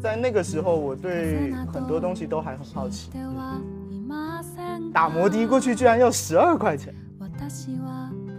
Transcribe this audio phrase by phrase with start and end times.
[0.00, 3.10] 在那个时候，我对很多东西都还很好奇。
[4.94, 6.94] 打摩的过去居然要十二块钱，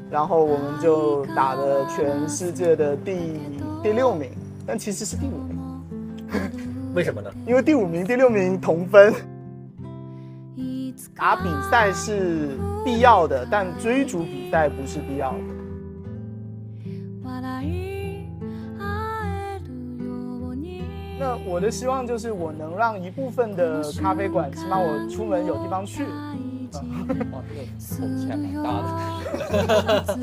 [0.09, 3.41] 然后我们就打了全世界的第
[3.83, 4.31] 第六名，
[4.65, 5.59] 但其实是第五名。
[6.95, 7.29] 为什么呢？
[7.45, 9.13] 因为第五名、第六名同分。
[11.15, 15.60] 打比赛是必要的，但追逐比赛不是必要的。
[21.21, 26.03] 那我的希望就是我能让一部分的咖啡馆，起码我出门有地方去。
[26.73, 26.73] 哇，
[27.07, 28.67] 这个风险蛮大
[30.03, 30.17] 的。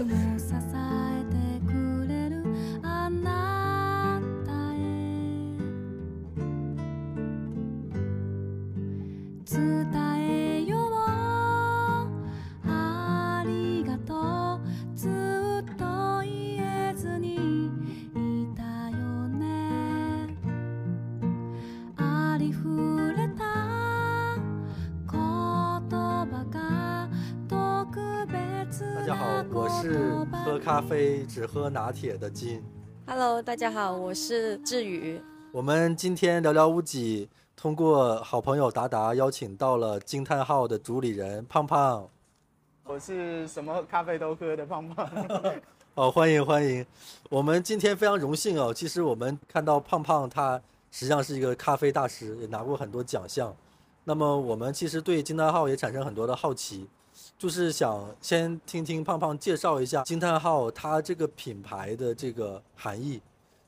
[30.89, 32.65] 啡只喝拿铁的金
[33.07, 35.21] ，Hello，大家好，我是志宇。
[35.53, 42.09] 我们今天聊聊屋脊，通过好朋友达达邀请到了惊叹号的主理人胖胖。
[42.85, 45.07] 我是什么咖啡都喝的胖胖。
[45.95, 46.87] 好， 欢迎欢迎。
[47.29, 48.73] 我们今天非常荣幸哦。
[48.73, 50.59] 其实我们看到胖胖他
[50.91, 53.55] 实际上是一个咖啡大师，也拿过很多奖项。
[54.05, 56.89] 那么我们其实对惊叹号也产生很多的好奇。
[57.39, 63.21] 就是想先听听胖胖介绍一下惊叹号它这个品牌的这个含义，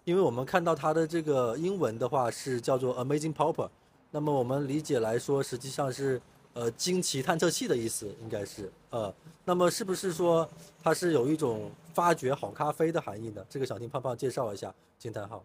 [0.05, 3.69] 因为我们看到它的这个英文的话是叫做 Amazing Popper，
[4.11, 6.21] 那么我们理解来说实际上是
[6.53, 10.49] 呃惊奇探测器的意思，应该是呃，那么是不是说
[10.83, 13.47] 它是有一种发掘好咖啡的含义呢？
[13.49, 15.45] 这个想听胖胖介绍一下惊叹号。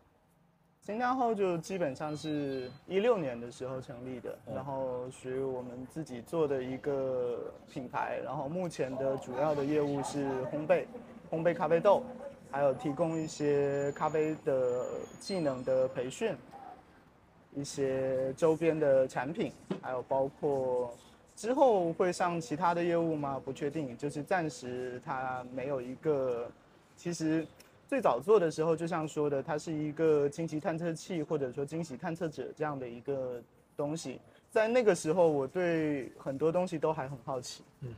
[0.85, 10.85] 惊叹号就基本上是一六年的时候成立的，然后属于我们自己做的一个品牌，然后目前的主要的业务是烘焙，
[11.31, 12.03] 烘焙咖啡豆，
[12.51, 14.85] 还有提供一些咖啡的
[15.19, 16.35] 技能的培训，
[17.55, 20.93] 一些周边的产品，还有包括
[21.35, 23.41] 之后会上其他的业务吗？
[23.43, 26.47] 不确定，就是暂时它没有一个，
[26.95, 27.43] 其实。
[27.87, 33.41] 最早做的时候，就像说的，它是一个惊奇探测器，或者说惊喜探测者这样的一个
[33.77, 34.19] 东西。
[34.49, 37.93] 在那个时候，我对很多东西都还很好奇，嗯，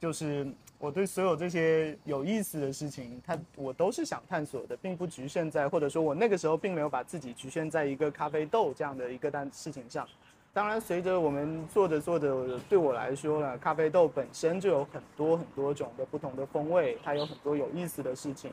[0.00, 0.46] 就是
[0.78, 10.08] 我对所有这些有意思的事情，它我都是想探索的，并不局限在，或者说我那个时候并没有把自己局限在一个咖啡豆这样的一个单事情上。
[10.52, 18.50] 当然，随着我们做着做着，对我来说呢，咖啡豆本身就有很多很多种的不同的风味，它有很多有意思的事情。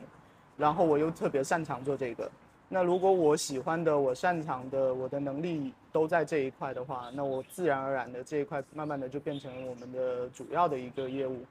[0.56, 2.30] 然后我又特别擅长做这个，
[2.68, 11.44] 那如果我喜欢的、我擅长的、我的能力都在这一块的话，那我自然而然的这一块慢慢的就变成我们的主要的一个业务，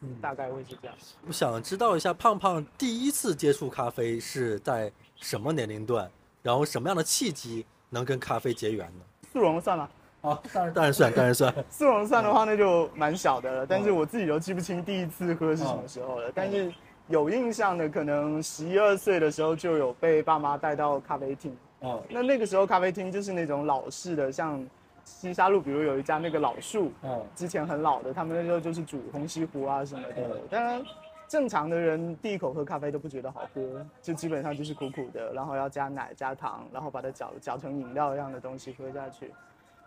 [0.00, 0.96] 嗯，大概会是这样。
[1.26, 6.10] 我想知道一下，胖胖第一次接触咖啡是在什么年龄段？
[6.42, 9.04] 然后什么样的契机能跟咖啡结缘呢？
[9.32, 9.88] 速溶算吗？
[10.22, 11.54] 啊，当然当然算，当然算。
[11.70, 16.72] 速溶算的话，那就蛮小的了，但是我自己都记不清第一次喝是什么时候了，但是。
[17.08, 21.54] 有印象的，可能十一二岁的时候就有被爸妈带到咖啡厅。
[21.80, 24.64] 哦，那那个时候咖啡厅就是那种老式的，像
[25.04, 30.38] 西沙路，比如有一家那个老树，哦，之前很老的，他们那时候就是煮红西湖啊什么的。
[30.48, 30.80] 当然，
[31.26, 39.32] 正常的人第一口喝咖啡都不觉得好喝，就基本上就是苦苦的，然后要加奶加糖，然后把它搅搅成饮料一样的东西喝下去。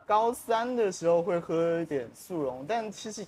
[0.05, 3.25] 高三的时候会喝一点速溶，但其实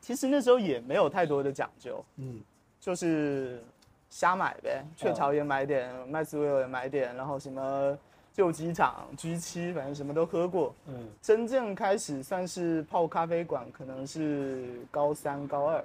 [0.00, 2.04] 其实那时候也没有太多的讲究。
[2.16, 2.40] 嗯。
[2.80, 3.62] 就是
[4.08, 7.96] 瞎买呗，雀巢也买点，麦斯威尔也买点，然后什么
[8.32, 10.74] 旧机场 G 七，反正什么都喝过。
[10.86, 15.84] 嗯，真正开始算是泡咖啡馆，可能是高三、高二，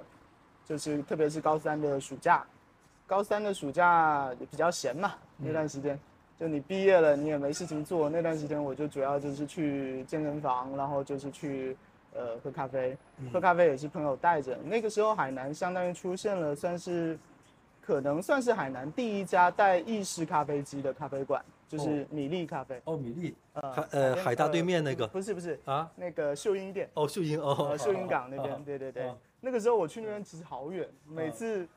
[0.64, 2.42] 就是特别是高三的暑假，
[3.06, 5.98] 高三的暑假也比较闲嘛，那段时间，
[6.40, 11.76] 就你毕业了，你也没事情做，那段时间我就主要就是去健身房，然后就是去。
[12.16, 12.96] 呃，喝咖啡，
[13.32, 14.56] 喝咖啡也是朋友带着。
[14.64, 17.18] 那个时候，海南相当于出现了，算是
[17.80, 22.80] 可能算是海南第一家带意式咖啡机的咖啡馆，就是米粒咖啡。
[22.84, 25.06] 哦，米粒，呃，呃，海大对面那个？
[25.08, 26.88] 不是不是啊，那个秀英店。
[26.94, 29.12] 哦，秀英哦，秀英港那边，对对对。
[29.40, 31.68] 那个时候我去那边其实好远，每次。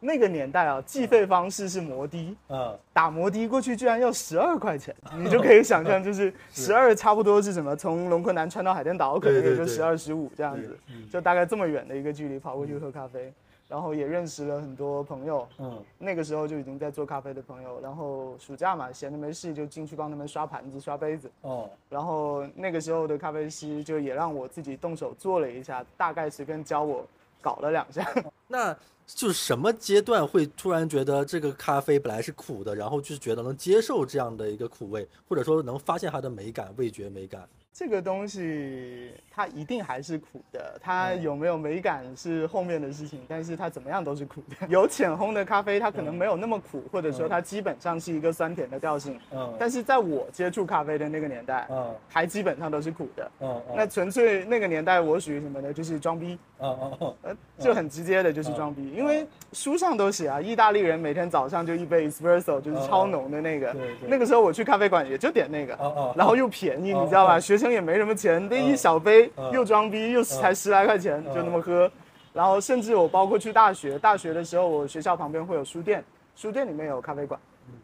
[0.00, 7.74] 那个年代啊，计费方式是摩的，嗯，打摩的过去居然要十二块钱，你就可以想象，就是十二差不多是什么？
[7.74, 10.78] 从龙昆南穿到海淀岛，可能也就十二十五这样子，
[11.10, 13.32] 就大概这么远的一个距离跑过去喝咖啡。
[13.68, 27.06] 然后也认识了很多朋友，嗯，那个时候就已经在做咖啡的朋友，然后暑假嘛，闲着没事就进去帮他们刷盘子、刷杯子，哦，然后那个时候的咖啡师就也让我自己动手做了一下，大概随便教我
[27.42, 28.10] 搞了两下。
[28.46, 28.74] 那
[29.14, 37.48] 就是什么阶段会突然觉得这个咖啡本来是苦的，然后就是觉得能接受这样的一个苦味，或者说能发现它的美感、味觉美感？
[37.72, 44.66] 这个东西它一定还是苦的，它有没有美感是后面的事情，但是它怎么样都是苦的。
[44.68, 49.18] 有浅烘的咖啡，它可能没有那么苦，或者说它基本上是一个酸甜的调性。
[49.30, 53.30] 嗯，但是在我接触咖啡的那个年代，嗯，还基本上都是苦的。
[53.40, 55.72] 嗯那纯粹那个年代我属于什么呢？
[55.72, 56.36] 就是装逼。
[56.60, 63.72] 嗯嗯呃，就很直接的就是装逼，因为书上都写啊，意大利人每天早上就一杯 espresso，就是超浓的那个。
[63.72, 64.08] 对对。
[64.08, 65.74] 那个时候我去咖啡馆也就点那个。
[65.74, 66.14] 哦哦。
[66.16, 67.38] 然后又便宜，你知道吧？
[67.38, 67.68] 学生。
[67.68, 71.88] 也没什么钱，那一小杯又装逼，又才十来块钱，就那么喝。
[72.32, 76.02] 然后甚至我包括去大学，大学的时候我学校旁边会有书店，
[76.34, 77.38] 书店里面有咖啡馆。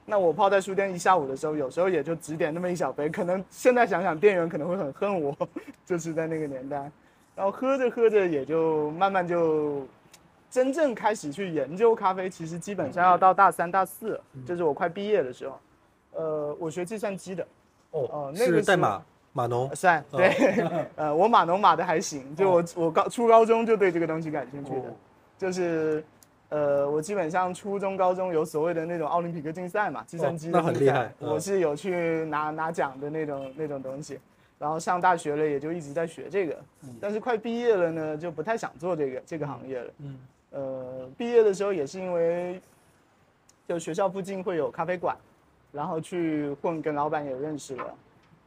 [0.07, 3.11] 那我泡在书店一下午的时候，有时候也就只点那么一小杯。
[3.11, 5.37] 可能现在想想，店员可能会很恨我，
[5.85, 6.91] 就是在那个年代。
[7.35, 9.87] 然后喝着喝着，也就慢慢就
[10.51, 12.29] 真正开始去研究咖啡。
[12.31, 15.59] 其实基本上要到大三、大四，就是我快毕业的时候。
[16.13, 17.47] 呃，我学计算机的。
[17.91, 19.03] 哦，那个是代码。
[19.37, 20.29] 码农算对，
[20.95, 24.95] 呃，我码农码的还行，就我我高初高中就对这个东西感兴趣的，
[25.37, 26.05] 就是，
[26.51, 34.21] 呃，我基本上初中高中有所谓的那种奥林匹克竞赛嘛，计算机那很厉害，我是有去拿拿奖的那种那种东西，
[34.65, 36.59] 然后上大学了也就一直在学这个，
[36.99, 40.19] 但是快毕业了呢就不太想做这个这个行业了，嗯，
[40.53, 42.59] 呃，毕业的时候也是因为，
[43.69, 45.15] 就学校附近会有咖啡馆，
[45.71, 47.95] 然后去混跟老板也认识了。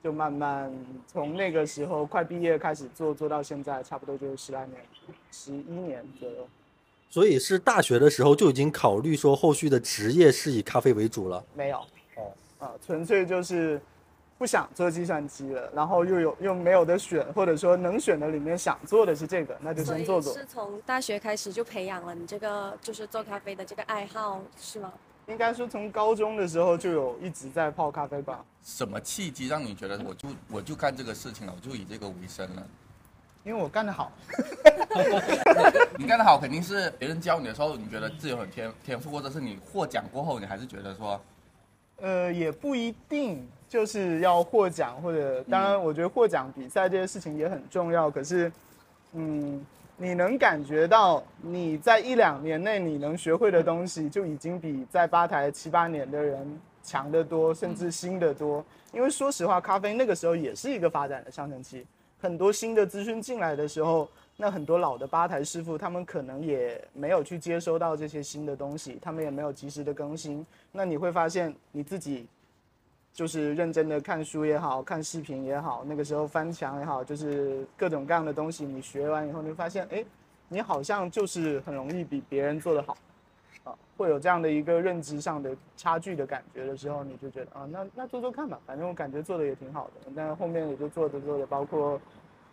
[0.03, 0.73] 就慢慢
[1.05, 4.81] 从那个时候快毕业开始做，做到现在差不多就是十来年，
[5.31, 6.47] 十一年左右。
[7.11, 11.43] 所以是大学的时候就已经考虑说后续的职业是以咖啡为主了？
[11.53, 11.77] 没有，
[12.15, 13.79] 哦，啊，纯粹就是
[14.37, 20.33] 不想做计算机了，然后又有又没有的选，或者说能选的里面想做的是这个，那就先做做。
[20.33, 24.93] 是从大学开始就培养了你这个就是做咖啡的这个爱好，是吗？
[25.25, 28.45] 应该说，从高中的时候就有一直在泡咖啡吧。
[28.63, 32.65] 什么契机让你觉得我就我就干这个事情了，我就以这个为生了？
[33.43, 34.11] 因为我干得好。
[35.97, 41.19] 你干得好，肯定是别人教你的时候，你觉得自己有很天天赋，或者是你获奖过后，你还是觉得说，
[41.97, 48.09] 呃，也不一定就是要获奖，或者当然，我觉得获奖比赛这些事情也很重要。
[48.09, 48.51] 可是，
[49.13, 49.65] 嗯。
[49.99, 58.63] 你能感觉到你在一两年内你能学会的东西就已经比在吧台七八年的人强得多，甚至新的多。
[58.93, 61.83] 因为说实话，咖啡那个时候也是一个发展的上升期，
[62.21, 70.45] 很多新的资讯进来的时候，那很多老的吧台师傅他们可能也没有去接收到这些新的东西，他们也没有及时的更新。
[70.71, 72.27] 那你会发现你自己。
[73.17, 80.05] 就是认真的看书也好看视频也好，那个时候翻墙也好，就是各种各样的东西，你学完以后，你会发现，哎，
[80.47, 82.95] 你好像就是很容易比别人做得好，
[83.63, 90.11] 啊，会有这样的一个认知上的差距的感觉的时候，你就觉得啊，那那做做看吧，反正我感觉做的也挺好的。
[90.15, 91.99] 但后面也就做着做着，包括，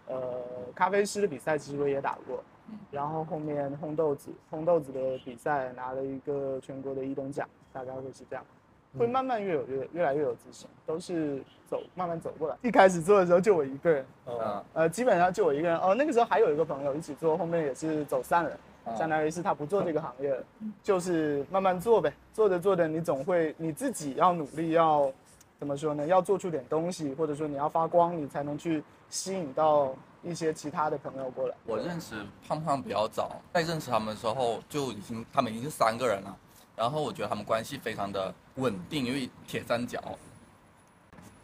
[0.06, 0.40] 呃，
[0.74, 2.42] 咖啡师的比赛其实我也打过，
[2.90, 8.42] 然后后面烘豆子，烘豆子的比赛拿了一个全国的一等奖，大概会是这样。
[8.98, 12.56] 会慢慢越有越越来越有自信，都是走慢慢走过来。
[12.62, 14.06] 一开始做的时候就我一个人，
[14.72, 15.78] 呃，基本上就我一个人。
[15.78, 18.58] 哦，那个时候还有一个朋友一起做，后面也是走散了，
[18.96, 20.44] 相当于是他不做这个行业了，
[20.82, 22.12] 就是慢慢做呗。
[22.32, 25.10] 做着做着，你总会你自己要努力，要
[25.58, 26.06] 怎么说呢？
[26.06, 31.54] 要做出点东西，或者说你要发光，你才能去吸引到一些其他的朋友过来。
[31.66, 32.14] 我认识
[32.46, 36.36] 胖胖比较早，在认识他们的时候就已经他们已经是三个人了。
[36.76, 40.00] 然后我觉得他们关系非常的稳定，因为铁三角。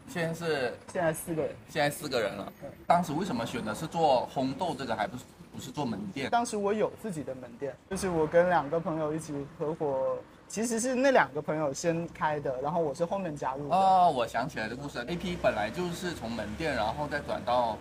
[0.08, 2.52] 现在是现在四个人，现在四个人了。
[2.86, 5.24] 当时为什么选的是做烘豆这个，还不是
[5.54, 6.28] 不是做门店？
[6.30, 13.76] 当时我有自己的门店，就是我跟两个朋友一起合伙，其实是那两个朋友先开的，然后我是后面加入的。
[13.76, 17.76] 哦，我想起来的故事，A P 本来就是从门店，然后再转到。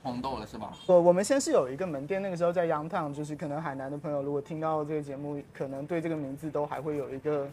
[0.00, 0.72] 红豆了是吧？
[0.86, 7.46] 我我们先是有一个门店，那个时候在 Youngtown，就是可能海南的朋友如果听到这个节目，可能对这个名字都还会有一个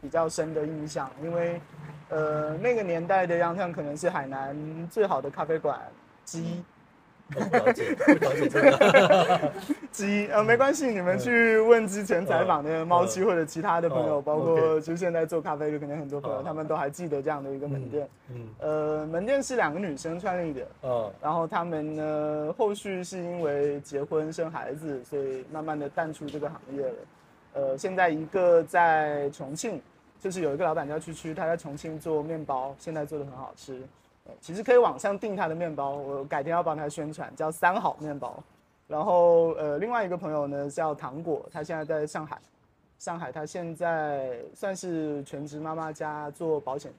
[0.00, 1.60] 比较深的印象，因为
[2.08, 4.56] 呃那个年代的 Youngtown 可能是海南
[4.90, 5.78] 最好的咖啡馆
[6.24, 6.62] 之一，
[7.30, 9.52] 不了解，不了解这个。
[9.90, 18.08] 鸡呃，没关系，你们去问之前采访的猫七或者其他的朋友，包括就现在做咖啡的可能很多朋友，他们都还记得这样的一个门店。
[18.30, 20.66] 嗯，呃，门店是两个女生创立的。
[20.82, 21.12] 嗯。
[21.22, 26.94] 然后他们呢，后续是因为结婚生孩子，所以慢慢的淡出这个行业了。
[27.54, 29.80] 呃，现在一个在重庆，
[30.20, 33.82] 就是有一个老板叫区区，他在重庆做面包，现在做的很好吃。
[34.40, 38.42] 其实可以网上订他的面包，我改天要帮他宣传，叫三好面包。
[38.86, 42.38] 然后呃，另外一个朋友呢叫糖果，他现在在上海，
[42.98, 46.92] 上海他现在算是全职妈妈家做保险。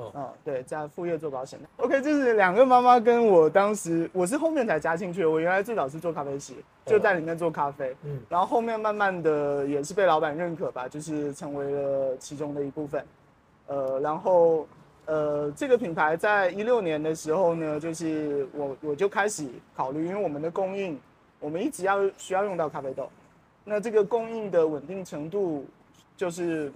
[0.00, 1.68] 哦，嗯，对，在副业做保险的。
[1.76, 6.54] OK，就是两个妈妈跟我当时，我是后面才加进去，我原来最早是做咖啡师，
[6.86, 7.94] 就在里面做咖啡。
[8.04, 13.04] 嗯，然后后面慢慢的也是被老板认可吧，就是成为了其中的一部分。
[13.66, 14.66] 呃，然后。
[15.06, 20.96] 呃，这个品牌在一六年的时候呢，就是我我就开始考虑，因为我们的供应，
[21.40, 23.10] 我们一直要需要用到咖啡豆，
[23.64, 25.66] 那这个供应的稳定程度，
[26.16, 26.70] 就是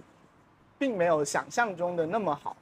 [0.77, 2.57] 并没有想象中的那么好，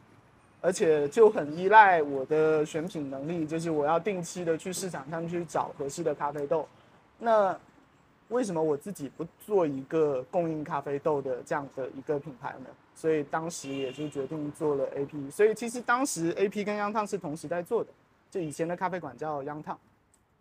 [0.63, 6.67] 而且就很依赖我的选品能力，就是我要定期的去市场上去找合适的咖啡豆，
[7.19, 7.55] 那。
[8.29, 12.69] 为什么我自己不做一个供应咖啡豆的这样的一个品牌呢？
[12.95, 15.29] 所以当时也就决定做了 AP。
[15.29, 17.91] 所以其实当时 AP 跟央烫是同时在做的，
[18.31, 19.77] 就以前的咖啡馆叫央烫，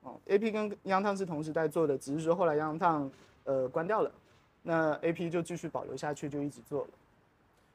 [0.05, 3.11] 哦，AP 跟央烫是同时在做的，只是说后来央烫
[3.45, 4.11] 呃关掉了，
[4.63, 6.89] 那 AP 就继续保留下去，就一直做了。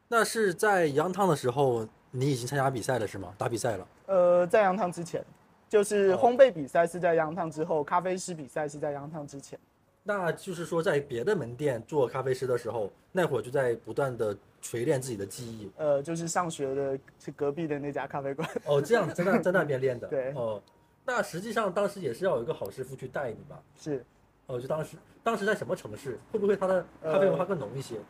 [0.08, 3.34] 那是在央烫的时候，你已经参加比赛了是吗？
[3.38, 3.88] 打比赛了？
[4.08, 5.24] 呃，在羊汤之前，
[5.68, 9.60] 就是烘焙比赛是在羊汤之后，咖啡师比赛是在羊汤之前。
[10.04, 15.70] 那就是说，在别的门店做咖啡师的时候，那会儿就在不断的锤炼自己的技艺。
[15.76, 18.50] 呃，就是上学的是隔壁的那家咖啡馆。
[18.66, 20.08] 哦，这样在那在那边练的。
[20.10, 20.34] 对。
[20.34, 20.62] 哦，
[21.06, 23.62] 那实际上当时也是要有一个好师傅去带你吧？
[23.78, 24.06] 是。
[24.46, 26.18] 哦，就当时当时在什么城市？
[26.32, 27.96] 会不会他的咖啡文化更浓一些？
[27.98, 28.02] 呃，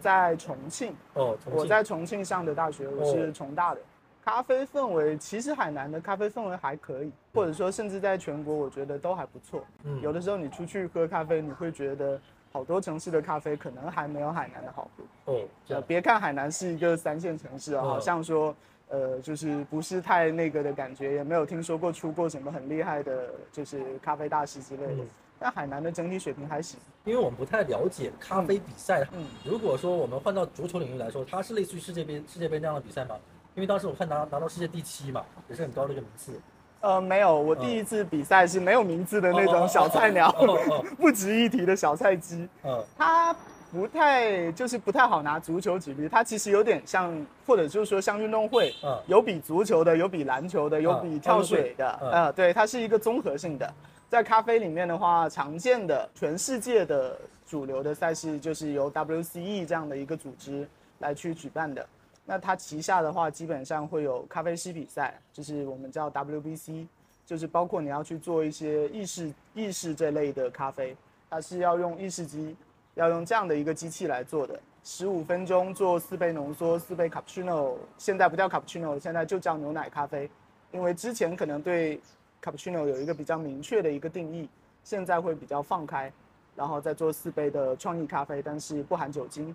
[0.00, 0.94] 在重庆。
[1.14, 3.80] 哦，我在重庆上的大学，我是重大的。
[4.22, 9.64] 咖啡氛围其实海南的咖啡氛围还可以，或者说甚至在全国我觉得都还不错。
[9.84, 12.20] 嗯，有的时候你出去喝咖啡，你会觉得
[12.52, 15.32] 好多城市的咖啡可能还没有海南的好喝。
[15.32, 18.54] 哦，呃，别看海南是一个三线城市啊，好像说
[18.88, 25.02] 呃就是不是太那个的感觉，也没有听说过出过什么很厉害的，就是咖啡大师之类的。
[25.42, 29.02] 但海南的整体水平还行，因为我们不太了解咖啡比赛。
[29.12, 33.16] 嗯，如果说我们换到足球领域来说，它是类似于世界杯世界杯那样的比赛吗？
[33.54, 36.38] 因为当时我看拿拿到世界第七嘛，也是很高的一个名次。
[36.82, 40.30] 呃，没有，我第一次比赛是没有名字的那种小菜鸟，
[40.98, 42.46] 不值一提的小菜鸡。
[42.62, 43.34] 嗯，它
[43.72, 47.14] 不太就是不太好拿足球举例，它其实有点像，
[47.46, 51.98] 或者就是说像运动会，嗯有比足球的，有比篮球的，有比跳水的。
[52.00, 53.74] 呃，对，它是一个综合性的。
[54.10, 61.88] 在咖啡里面的话，常见的全世界的主流的赛事就是由 WCE 这样的一个组织来去举办的。
[62.26, 66.88] 那它旗下的话，基本上会有咖啡师比赛，就是我们叫 WBC，
[67.24, 70.96] 就是包括你要去做一些意式意式这类的咖啡，
[71.30, 72.56] 它是要用意式机，
[72.94, 80.28] 要用这样的一个机器来做的，十五分钟做四杯浓缩，四杯 cappuccino，现在不叫 cappuccino，现在就叫牛奶咖啡，
[80.72, 82.00] 因为之前可能对
[82.42, 84.48] cappuccino 有一个比较明确的一个定义，
[84.82, 86.12] 现在会比较放开，
[86.56, 89.54] 然后再做四杯的创意咖啡，但是不含酒精，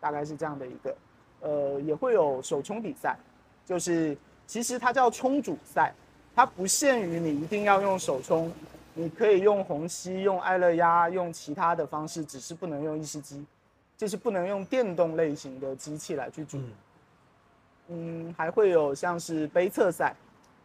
[0.00, 0.96] 大概是这样的一个。
[1.40, 3.16] 呃，也会有手冲比赛，
[3.66, 5.92] 就是其实它叫冲煮赛，
[6.34, 8.52] 它不限于你一定要用手冲，
[8.94, 13.44] 你可以用虹吸、用爱乐压、用其他的方式，只是不能用意式机，
[13.96, 16.60] 就是不能用电动类型的机器来去煮。
[17.88, 20.14] 嗯，还会有像是杯测赛，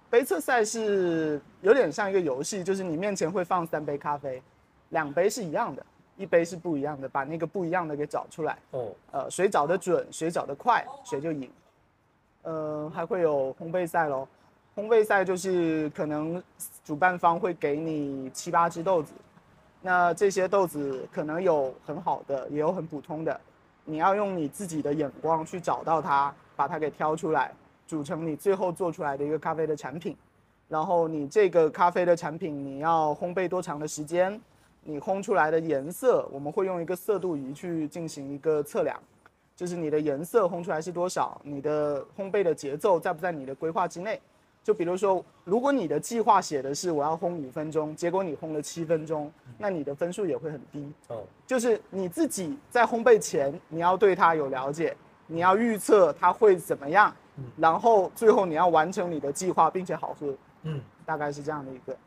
[0.09, 4.41] 杯测赛是有点像一个游戏，就是你面前会放三杯咖啡，
[4.89, 5.85] 两杯是一样的。
[6.15, 8.57] 一杯是不一样的，把那个不一样的给找出来。
[8.71, 11.47] 哦，呃，谁找的准，谁找的快，谁就赢。
[12.41, 14.27] 呃，还会有烘焙赛喽。
[14.75, 16.41] 烘焙赛就是可能
[16.83, 19.13] 主办方会给你七八只豆子，
[19.79, 23.39] 那这些豆子可能有很好的，也有很普通的。
[23.85, 27.53] 你要用你自己的眼光去找到它，把它给挑出来，
[27.87, 30.15] 组成你最后做出来的一个咖啡的产品。
[30.67, 34.39] 然后你这个咖啡的产品，你要烘焙多长的时间？
[34.83, 38.97] 你烘出来的颜色，我们会用一个色度仪去进行一个测量，
[39.55, 44.19] 就是你的颜色烘出来是多少，你的烘焙的节奏在不在你的规划之内？
[44.63, 50.91] 就比如说，如果你的计划写的是我要烘五分钟，结果你烘了七分钟，那你的分数也会很低。
[51.07, 57.15] 哦，就是你自己在烘焙前，你要对它有了解，你要预测它会怎么样，
[57.57, 60.33] 然后最后你要完成你的计划，并且好喝。
[60.63, 61.97] 嗯，大概是这样的一个。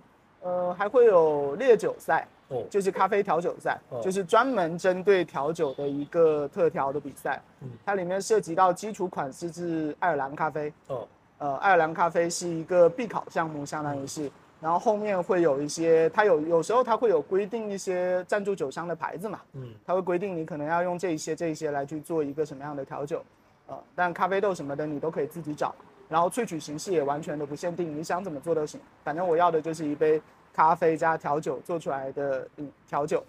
[0.43, 7.41] 呃，还会有烈酒赛，哦，就是咖啡调酒赛，就是专门针对调酒的一个特调的比赛。
[7.61, 11.07] 嗯，它里面涉及到基础款式是爱尔兰咖啡，哦，
[11.39, 14.31] 呃，爱尔兰咖啡是一个必考项目，相当于是。
[14.63, 23.23] 然后后面会有一些，它有有时候它会有规定一些赞助酒商的牌子嘛，嗯，它会规定你可能要用这些这些来去做一个什么样的调酒，
[23.71, 25.75] 呃，但咖啡豆什么的你都可以自己找。
[26.09, 28.81] 然后萃取形式也完全的不限定，你想怎么做都行。
[29.05, 30.21] 反正我要的就是一杯
[30.53, 33.23] 咖啡加调酒做出来的嗯调酒，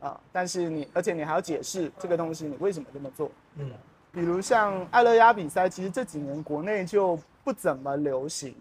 [0.00, 3.30] 啊，但是你而且你还要解释这个东西你为什么这么做。
[3.54, 3.70] 嗯，
[4.12, 8.54] 比如像爱乐压比赛，其实这几年国内就不怎么流行，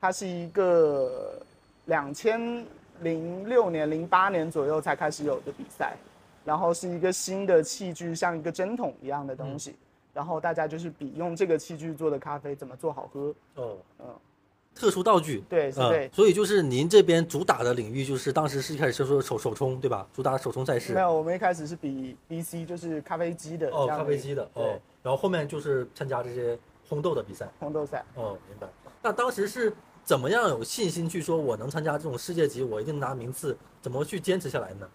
[0.00, 1.42] 它是一个
[1.84, 2.64] 两千
[3.00, 5.94] 零六年、零八年左右才开始有的比赛，
[6.42, 9.76] 然后是一个新的器具，像一个针筒一样的东西。
[10.12, 14.06] 然后大家就是比用这个器具做的咖啡怎么做好喝哦，嗯，
[14.74, 20.06] 特殊道具对，对，所以就是您这边主打的领域就是当时是一开始是说手手冲对吧？
[20.12, 28.68] 主打手冲赛事没有，我们一开始是比 BC 就是咖啡机的哦，咖啡机的哦，然后后面就是参加这些烘豆的比赛，烘豆赛哦，明白。
[29.02, 29.72] 那当时是
[30.04, 33.56] 怎么样有信心去说我能参加这种世界级，我一定拿名次？
[33.80, 34.88] 怎么去坚持下来呢？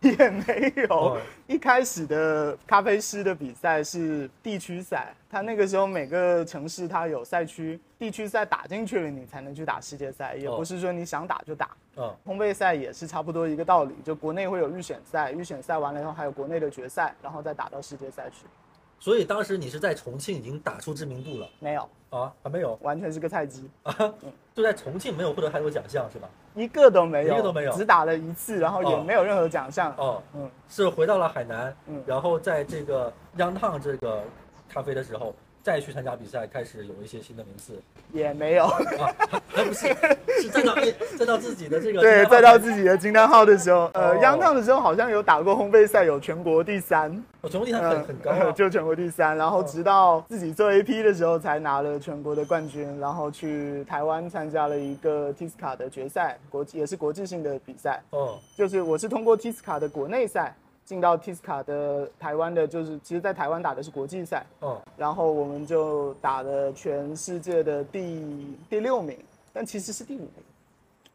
[0.00, 11.70] 也没有，一开始的咖啡师的比赛是地区赛，他那个时候每个城市他有赛区，地区赛打进去了，你才能去打世界赛，也不是说你想打就打。
[11.96, 18.46] 嗯，烘焙赛也是差不多一个道理，就国内会有预选赛，预选赛完了以后还有国内的决赛，然后再打到世界赛去。
[19.00, 21.48] 所以当时你是在重庆已经打出知名度了？
[21.60, 24.14] 没有啊，还没有，完全是个菜鸡啊！
[24.54, 26.28] 就在重庆没有获得太多奖项是吧？
[26.54, 29.94] 一个都没有，一个都没有，只打了一次，然后也没有任何奖项。
[29.96, 34.22] 哦，嗯，是回到了海南，嗯，然后在这个央烫这个
[34.68, 35.34] 咖啡的时候。
[35.68, 37.78] 再去参加比赛，开始有一些新的名次，
[38.10, 38.64] 也没有。
[38.64, 39.14] 啊，
[39.54, 39.94] 不是，
[40.40, 40.74] 是再到
[41.18, 60.56] 再到自己的这个对，再到自己的金丹号的时候，呃，央烫的时候好像有打过烘焙赛，有全国第三，哦，全国第三很很高， 就全国第三，然后直到自己做 AP 的时候才拿了全国的冠军，然后去台湾参加了一个 Tisca 的决赛，国际也是国际性的比赛，哦，就是我是通过 Tisca 的国内赛。
[60.88, 69.14] 进到 Tisca 的台湾的，就是其实，在台湾打的是国际赛，哦，然后我们就打了全世界的第第六名，
[69.52, 70.26] 但其实是第五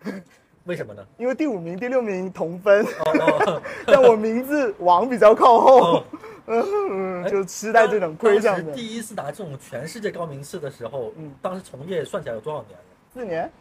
[0.04, 0.24] 名，
[0.65, 1.04] 为什么呢？
[1.17, 6.04] 因为第五名、第六名同分，哦 但我名字王比较靠后，
[6.45, 8.74] 嗯，就吃在这种亏上的。
[8.74, 12.86] 第一次打这种全世界高名次的时候，嗯，当时从业算起来有多少年了？
[13.12, 13.52] 四年。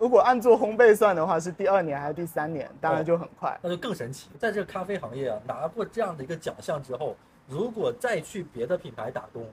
[0.00, 2.66] 如果按做烘焙算的话，是第二年还是第三年？
[2.80, 4.30] 当然就很快，那就更神奇。
[4.38, 7.14] 在这个咖啡行业啊，拿过这样的一个奖项之后，
[7.46, 9.46] 如果再去别的品牌打工，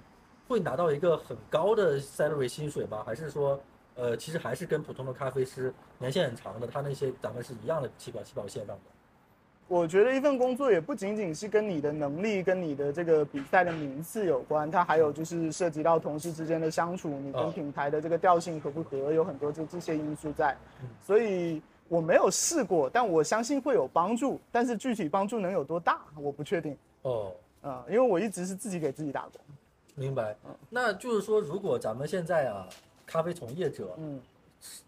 [0.48, 3.04] 会拿到一个很高的 salary 薪水吗？
[3.06, 3.60] 还是说，
[3.96, 8.82] 呃，其实还是跟普通的咖啡师年限很长的，他那些咱们是一样的起跑起跑线上的？
[9.70, 20.56] 我觉得一份工作也不仅仅是跟你的能力、跟你的这个比赛的名次有关，它还有就是涉及到同事之间的相处，你跟品牌的这个调性合不合，有很多这这些因素在。
[21.06, 24.40] 所以我没有试过，但我相信会有帮助。
[24.54, 26.78] 但是具体帮助能有多大，我不确定。
[27.02, 29.42] 哦，嗯，因为我一直是自己给自己打工。
[29.96, 30.34] 明白。
[30.46, 32.66] 嗯，那就是说，如果咱们现在啊，
[33.06, 34.22] 咖啡从业者，嗯，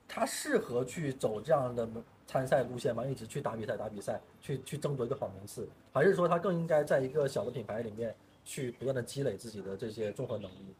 [0.08, 1.86] 他适合去走这样的。
[2.30, 8.13] 参赛路线嘛，一直去打比赛，打比赛，去去争夺一个好名次，还是说他更应该在一个小的品牌里面
[8.46, 10.76] 去不断的积累自己的这些综合能力？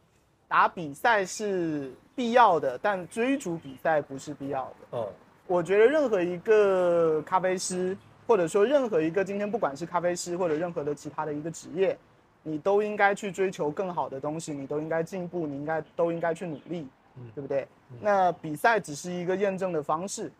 [0.46, 4.98] 打比赛是必要的，但追逐比赛不是必要的。
[4.98, 5.12] 哦，
[5.48, 11.98] 我觉得任何一个咖啡师，或者说任何一个今天不管是咖啡师或者任何的其他的一个职业，
[12.44, 16.86] 你都应该去追求更好的东西，你都应该进步，你应该都应该去努力，
[17.34, 17.66] 对不对？
[18.00, 20.30] 那比赛只是一个验证的方式。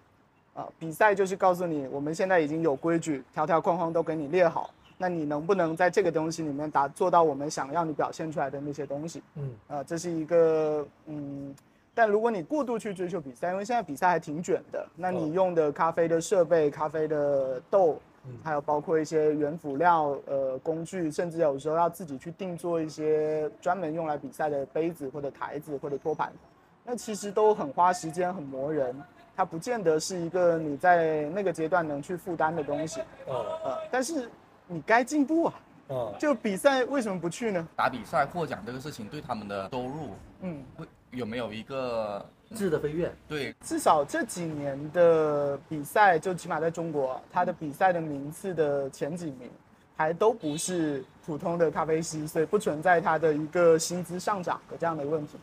[0.61, 9.23] 啊，比赛就是告诉你，我们现在已经有规矩，条条框框都给你列好，那你能不能在这个东西里面达做到我们想要你表现出来的那些东西？
[9.37, 11.55] 嗯，啊，这是一个嗯，
[11.95, 17.99] 但如果你过度去追求比赛，因为现在比赛还挺卷的，那你用的咖啡的设备、咖啡的豆，
[18.43, 26.31] 还有包括一些原辅料、呃工具，甚至有时候要自己去定做一些专门用来比赛的杯子或者台子或者托盘，
[26.85, 28.95] 那其实都很花时间，很磨人。
[29.41, 34.31] 它不见得是一个你在那个阶段能去负担的东西，哦，呃，但是
[34.67, 35.55] 你该进步啊，
[35.89, 37.67] 哦，就比赛为什么不去呢？
[37.75, 40.11] 打比赛获奖这个事情对他们的收入，
[40.43, 42.23] 嗯，会有没有一个
[42.55, 43.11] 质的飞跃？
[43.27, 49.51] 对，至少这几年的比赛，就起码在中国，它的比赛的名次的前几名，
[49.97, 55.39] 还都不是普通的咖啡师，所以不存在他的一个薪资上涨的这样的问题。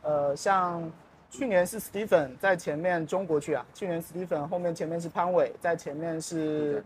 [0.00, 0.90] 呃，像。
[1.36, 6.84] 去年是 Stephen 在前面中国区啊，去年 Stephen 后面前面是潘伟，在前面是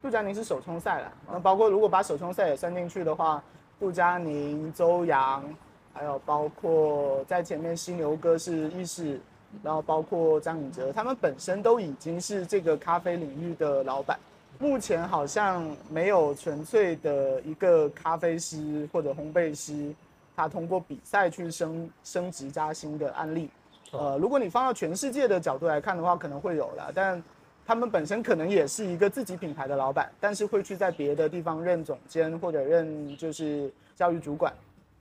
[0.00, 1.12] 杜佳宁是首冲赛了。
[1.30, 3.44] 那包括如果把首冲赛也算进去的话，
[3.78, 5.44] 杜佳宁、周洋，
[5.92, 9.20] 还有包括在前面犀牛哥是意式，
[9.62, 14.18] 然后包括张颖哲，他们本身都已经是这个咖啡领域的老板。
[14.58, 19.94] 目前好像没有纯粹的一个咖啡师或者烘焙师，
[20.34, 23.50] 他通过比赛去升升职加薪的案例。
[23.92, 27.22] 呃，如果你放到全世界的角度来看的话，可能会有了，但
[27.66, 34.52] 他们本身可能也是一个自己品牌的老板，但是会去在别的地方任总监或者任就是教育主管。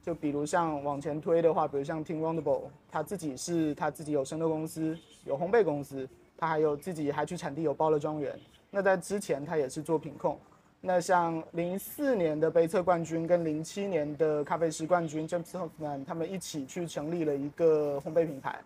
[0.04, 8.38] 就比如像往前推的话，比如像 Tim Wonderful，他自己是他自己有生豆公司，有烘焙公司，他还有自己还去产地有包了庄园。
[8.70, 10.39] 那在之前，他也是做品控。
[10.84, 18.60] 那像零四年的杯测冠军跟零七年的咖啡师冠军 James Hoffman，他们一起去成立了一个烘焙品牌。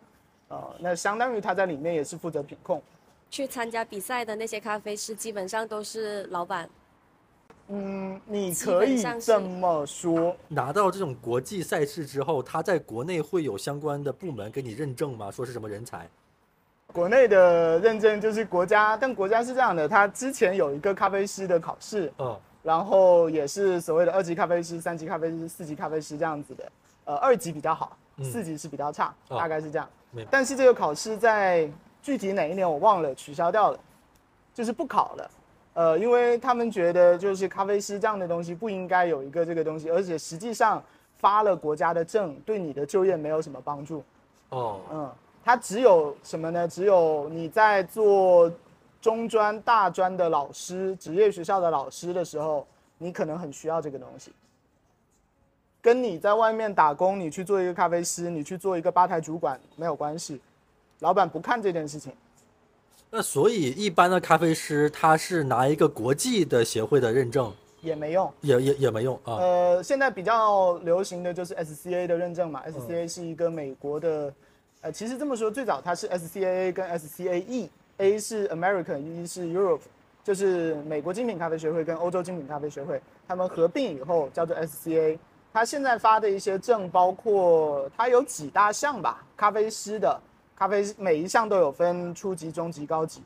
[0.47, 2.81] 呃，那相当于他在里面也是负责品控。
[3.29, 6.69] 去参加比赛的那些咖啡师，基本上都是老板。
[7.67, 10.37] 嗯，你可以这么说。
[10.47, 15.29] 拿到这种国际赛事之后，他在国内会有相关的部门给你认证吗？
[15.29, 16.07] 说是什么人才？
[16.95, 26.71] 国内的认证就是国家，但国家是这样的，它之前有一个咖啡师的考试，嗯，然后也是所谓的二级咖啡师、三级咖啡师、四级咖啡师这样子的，
[27.03, 29.85] 呃，二级比较好，四级是比较差，大概是这样。
[30.31, 31.69] 但是这个考试在
[32.01, 33.79] 具体哪一年我忘了，取消掉了，
[34.53, 35.31] 就是不考了，
[35.73, 40.81] 呃，因为他们觉得就是咖啡师这样的东西不应该有一个这个东西，而且实际上
[41.17, 44.01] 发了国家的证，对你的就业没有什么帮助。
[44.51, 45.11] 哦，嗯。
[45.45, 46.67] 它只有什么呢？
[46.67, 48.51] 只有你在做
[48.99, 52.65] 中专、大专的老师、职业学校的老师的时候，
[52.97, 54.31] 你可能很需要这个东西。
[55.83, 60.41] 跟你在外面打工，你去做一个咖啡师，你去做一个吧台主管没有关系，
[61.01, 62.11] 老板不看这件事情。
[63.11, 69.35] 那所以一般的咖啡师，他是拿一个国际的协会的认证也没用，也也也没用啊。
[69.35, 74.33] 呃，现在比较流行的就是 SCA 的认证嘛，SCA 是一个美国的。
[74.85, 79.81] 呃，其实这么说，最早它是 SCAA 跟 SCAE，A 是 American，E 是 Europe，
[80.23, 85.17] 就是美国精品咖啡学会跟欧洲精品咖啡学会，他们合并以后叫做 SCA。
[85.51, 90.21] 它现在发的一些证，包括它有几大项吧，咖啡师的
[90.55, 93.23] 咖啡每一项都有分初级、中级、高级，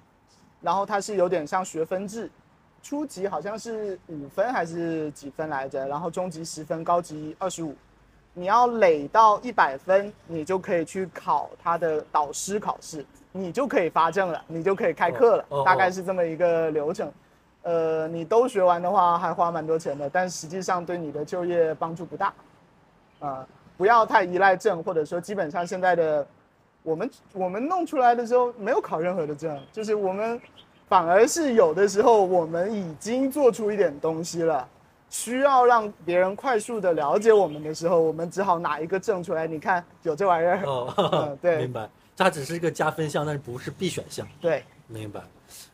[0.61, 2.31] 然后它是有点像学分制，
[2.81, 7.75] 初级好像是五分还是几分来着，然后中级十分，高级二十五。
[8.33, 17.11] 你要累到一百分，你就可以去考他的导师考试，你就可以发证了，你就可以开课了，大概是这么一个流程。
[17.63, 22.33] 呃，你都学完的话，还花蛮多钱的，但实际上对你的就业帮助不大。
[23.19, 23.45] 啊，
[23.77, 26.25] 不要太依赖证，或者说基本上现在的
[26.81, 30.39] 我们我们弄出来的时候没有考任何的证，就是我们
[30.87, 34.65] 反而是有的时候我们已经做出一点东西了。
[35.09, 39.47] 需要让别人快速的了解我们的时候，我们只好拿一个证出来。
[39.47, 40.63] 你看，有这玩意儿。
[40.65, 41.89] 哦， 对，明白。
[42.15, 44.27] 它只是一个加分项，但是不是必选项。
[44.41, 45.21] 对，明白。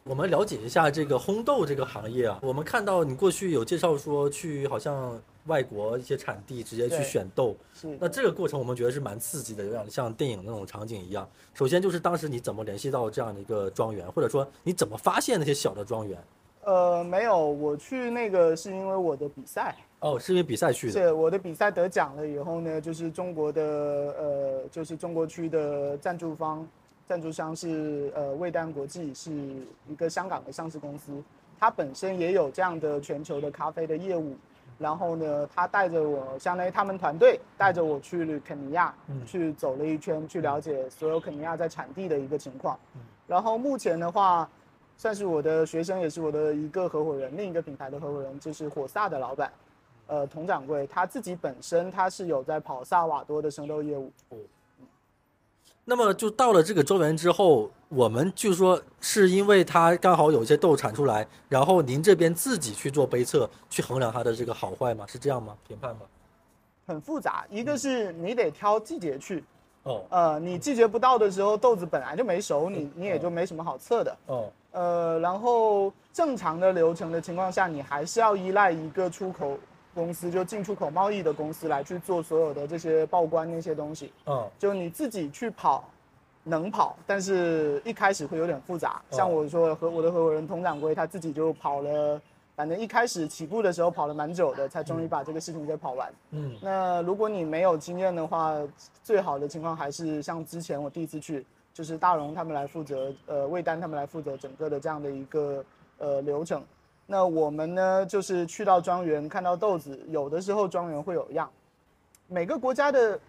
[0.03, 2.39] 我们了解一下这个烘豆这个行业啊。
[2.41, 7.97] 我们看到你过去有介绍说去好像外国一些产地直接去选豆，是。
[7.99, 11.27] 那这个过程我们觉得是蛮刺激的，有点像电影那种场景一样。
[11.55, 16.17] 首先就是当时你怎么联系到这样的一个庄园，或者说你怎么发现那些小的庄园？
[16.65, 20.93] 呃，没有，我去那个是因为我的比赛哦，是因为比赛去的。
[20.93, 26.67] 是我的比赛得奖了以后呢，就是中国的呃，就是中国区的赞助方，
[27.05, 29.31] 赞助商是呃魏丹国际，是
[29.87, 31.11] 一个香港的上市公司，
[31.59, 34.35] 它本身也有这样的全球的咖啡的业务。
[34.79, 38.91] 然后呢，他带着我，相当于他们团队带着我去肯尼亚，
[39.23, 42.75] 去走了一圈，去了解所有肯尼亚在产地的一个情况。
[43.27, 44.49] 然后目前的话。
[44.97, 49.51] 算是我的学生，也是我的一个合伙人，另一个品牌的合伙人就是火萨的老板，
[50.07, 54.11] 呃，佟掌柜，他自己本身他是有在跑萨瓦多的生豆业务。
[54.29, 54.37] 哦，
[55.83, 65.05] 那么就到了这个庄园之后，我们就说是因为他刚好有一些豆产出来，然后您这边自己去做杯测，去衡量它的这个好坏吗？
[65.07, 65.55] 是这样吗？
[65.67, 66.01] 评判吗？
[66.87, 69.43] 很复杂，一个是你得挑季节去。
[69.83, 74.17] 哦，呃，你季节不到的时候，豆子本来就没熟，你你也就没什么好测的。
[74.25, 79.57] 哦，呃，然后正常的流程的情况下，你还是要依赖一个出口
[79.93, 84.11] 公司，就进出口贸易的公司来去做所有的这些报关那些东西。
[84.25, 85.89] 嗯，就你自己去跑，
[86.43, 89.01] 能跑，但是一开始会有点复杂。
[89.09, 92.21] 像我说和我的合伙人佟掌柜，他自己就跑了
[92.57, 96.13] 反正一开始起步的时候跑了蛮久的，才终于把这个事情给跑完。
[96.31, 98.53] 嗯，那如果你没有经验的话，
[99.03, 105.61] 最好的情况还是像之前我第一次去，就是大荣他们来负责，呃，魏丹他们来负责整个的这样的一个
[105.97, 106.63] 呃流程。
[107.05, 111.51] 那我们呢，就是去到庄园看到豆子，有的时候庄园会有样，
[112.27, 113.19] 每个国家的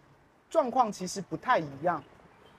[0.48, 2.00] 状况其实不太一样。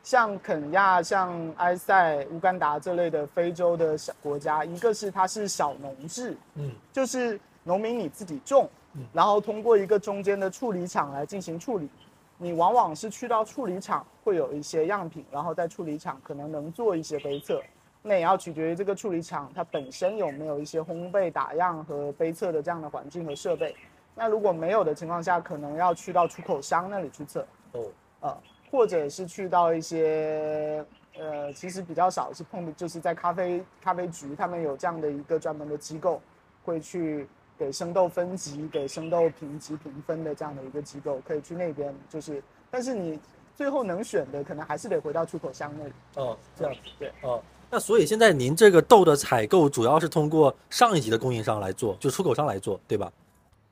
[0.04, 8.69] 像肯亚、像埃塞、乌干达这类的非洲的小国家，一个是它是小农制，嗯，就是农民你自己种，
[9.13, 11.89] 然后通过一个中间的处理厂来进行处理，
[12.38, 17.62] 你往往是去到处理厂会有一些样品，然后在处理厂可能能做一些杯测，
[18.02, 23.76] 那也要取决于这个处理厂它本身有没有一些烘焙、打样和杯测的这样的环境和设备。
[24.15, 27.45] 那如果没有的情况下，可能要去到出口商那里去测。
[27.73, 27.84] 哦，
[28.21, 28.38] 呃。
[28.69, 30.86] 或者是去到一些，
[31.17, 36.21] 呃，其实比较少是碰，就是在咖啡咖啡局，他们有这样的一个专门的机构，
[36.65, 41.93] 会去给生豆分级、给生豆评级评分的这样的一个机构，可以去那边。
[42.09, 43.19] 就是，但是你
[43.55, 45.93] 最后能选的，可能还是得回到出口商那里。
[46.15, 53.11] 哦，这样子，对，哦，那所以现在您这个豆的采购主要是通过上一级的供应商来做，就出口商来做，对吧？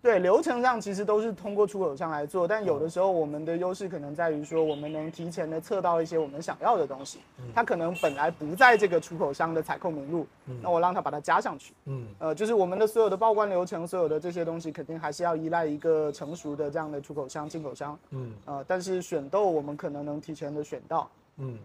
[0.05, 7.17] 对流程上其实都是通过出口商来做，但有的时候我们的优势可能在于说，我们能提前的测到一些我们想要的东西，
[7.55, 10.27] 它可能本来不在这个出口商的采购名录，
[10.61, 11.73] 那我让它把它加上去。
[11.85, 17.97] 嗯，呃，就是我们的所有的报关流程，所有的这些东西肯定还是要依赖一个成熟的这样的出口商、进口商。
[18.11, 21.09] 嗯，呃，但是选豆我们可能能提前的选到。
[21.37, 21.57] 嗯。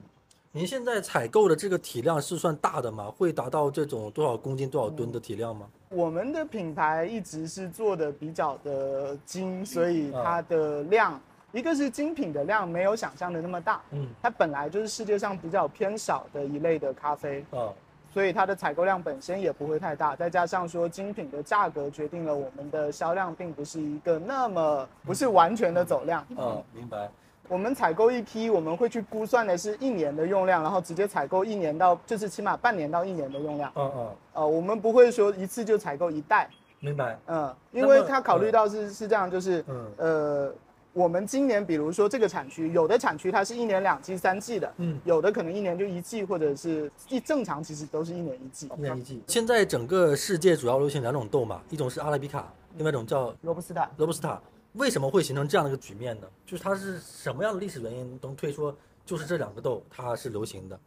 [0.53, 3.09] 您现在采购的这个体量是算大的吗？
[3.17, 5.65] 会达到这种多少公斤、多少吨的体量吗？
[5.91, 11.21] 我们的品牌一直是做的比较的精，所以它的量，
[11.53, 17.73] 一个是精品的量没有想象的那么大，嗯，它本来就是世界上比较偏少的一类的咖啡，嗯，
[18.13, 27.09] 所以它的采购量本身也不会太大，再加上说精品的价格决定了我们的销量并不是一个那么不是完全的走量，嗯，明白。
[27.51, 33.73] 我们采购一批，我们会去估算的是一年的用量，然后直接采购一年到，就是起码半年到一年的用量。
[33.75, 34.09] 嗯嗯。
[34.35, 36.49] 呃，我们不会说一次就采购一袋。
[36.79, 37.19] 明白。
[37.27, 40.55] 嗯，因为他考虑到是是这样，就是嗯呃，
[40.93, 48.71] 我们今年比如说这个产区，有的产区它是一年两季、三季的，嗯，有的可能一年就一季，或者是一正常其实都是一年一季。
[48.79, 49.21] 一年一季。
[49.27, 53.91] 现在整个世界主要流行两种豆嘛，一种是阿拉比卡，另外一种叫罗布斯塔。
[53.97, 54.41] 罗布斯塔。
[54.75, 56.27] 为什么会形成这样的一个局面呢？
[56.47, 60.79] 就是它是什么样的历史原因能推说就是这两个豆它是流行的？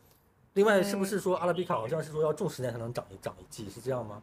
[0.54, 4.22] 另外，是不是说阿拉比卡好像是说要种十年才能长一长一季，是这样吗？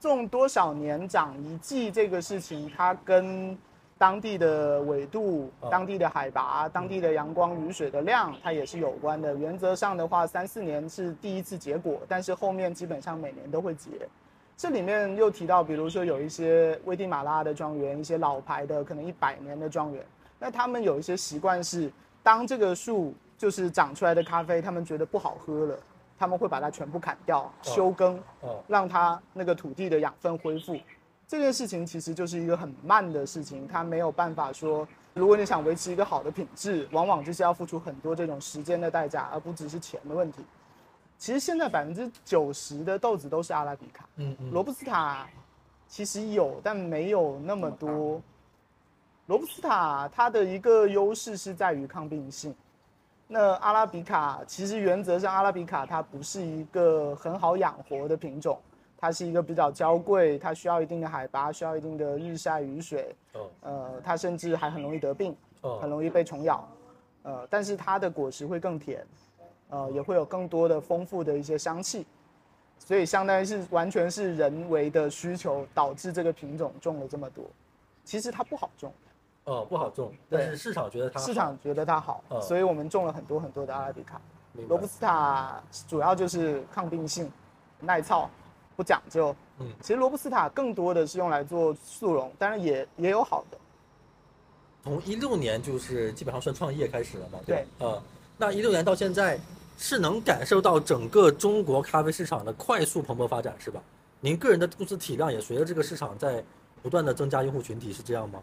[0.00, 3.56] 种多少年长一季这个事情，它跟
[3.96, 9.32] 当地的纬度、当地的海拔、当地的阳光雨水的量，它也是有关的。
[9.36, 13.90] 原则上的话，三四年是第一次结果，但是后面基本上每年都会结。
[14.56, 20.04] 这里面又提到，比如说有一些危地马拉的庄园，一些老牌的，可能一百年的庄园，
[20.38, 21.90] 那他们有一些习惯是，
[22.22, 25.76] 当这个树就是长出来的咖啡，他们觉得不好喝了，
[26.16, 28.22] 他们会把它全部砍掉，休耕，
[28.68, 30.76] 让它那个土地的养分恢复。
[31.26, 40.44] 这件事情其实就是一个很慢的事情，它没有办法说，如果你想维持一个好的品质，往往就是要付出很多这种时间的代价，而不只是钱的问题。
[41.22, 45.24] 其实现在百分之九十的豆子都是阿拉比卡，嗯嗯，罗布斯塔
[45.86, 48.20] 其实有，但没有那么多。
[49.26, 52.52] 罗布斯塔它的一个优势是在于抗病性。
[53.28, 58.58] 那阿拉比卡其实原则上阿拉比卡它不是一个很好养活的品种，
[58.98, 66.68] 它是一个比较娇贵，它需要一定的海拔，需要一定的日晒雨水，哦，呃，它甚至还很容易得病，哦，很容易被虫咬，
[67.22, 69.06] 呃，但是它的果实会更甜。
[69.72, 72.06] 呃，也会有更多的丰富的一些香气，
[72.78, 77.42] 所以相当于是完全是人为的需求导致这个品种种了这么多。
[78.04, 78.92] 其实它不好种，
[79.44, 84.20] 哦，不好种，但是市场觉得它市场觉得它好，所以我们种了很多很多的阿拉比卡。
[84.68, 85.58] 罗布斯塔
[85.88, 87.32] 主要就是抗病性、
[87.80, 88.28] 耐操、
[88.76, 89.34] 不讲究。
[89.58, 93.56] 嗯，其实罗布斯塔更多的是用来做速溶，当然也也有好的。
[94.84, 97.38] 从一六年就是基本上算创业开始了嘛？
[97.46, 98.02] 对，呃，
[98.36, 99.40] 那一六年到现在。
[99.76, 103.82] 是能感受到整个中国咖啡市场的快速蓬勃发展，是吧？
[104.20, 106.42] 您个人的公司体量也随着这个市场在
[106.80, 108.40] 不断的增加用户群体，是这样吗？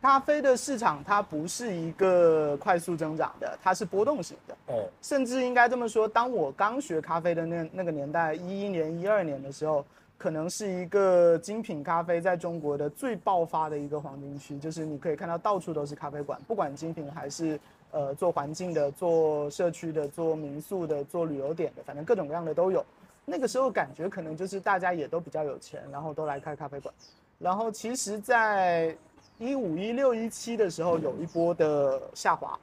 [0.00, 4.56] 咖啡的市场它不是一个快速增长的，它是波动型的。
[4.68, 9.84] 哦，甚至应该这么说，当我刚学咖啡的那那个年代，一一年、一二年的时候，
[10.16, 17.58] 可能是一个精品咖啡在中国的最爆发的一个黄金期，就是你可以看到到处都是咖啡馆，不管精品还是。
[17.92, 22.84] 呃，做环境的，做社区的，做民宿的，做旅游点的，反正各种各样的都有。
[23.24, 26.92] 那个时候感觉可能就是大家也都比较有钱，然后都来开咖啡馆。
[27.38, 28.96] 然后其实，在
[29.38, 32.58] 一五一六一七的时候，有一波的下滑，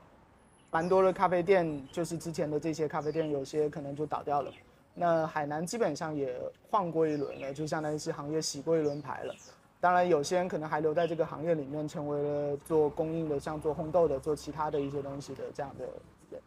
[0.71, 4.51] 蛮多的咖啡店，就是之前的这些咖啡店，有些可能就倒掉了。
[4.95, 6.35] 那海南基本上也
[6.69, 9.35] 换过一轮了，就相当于是行业洗过一轮牌了。
[9.81, 15.85] 当然，有些人可能还留在这个行业里面，成为了做供应的，像做烘豆的，做其他的一些东西的这样的
[16.29, 16.41] 人。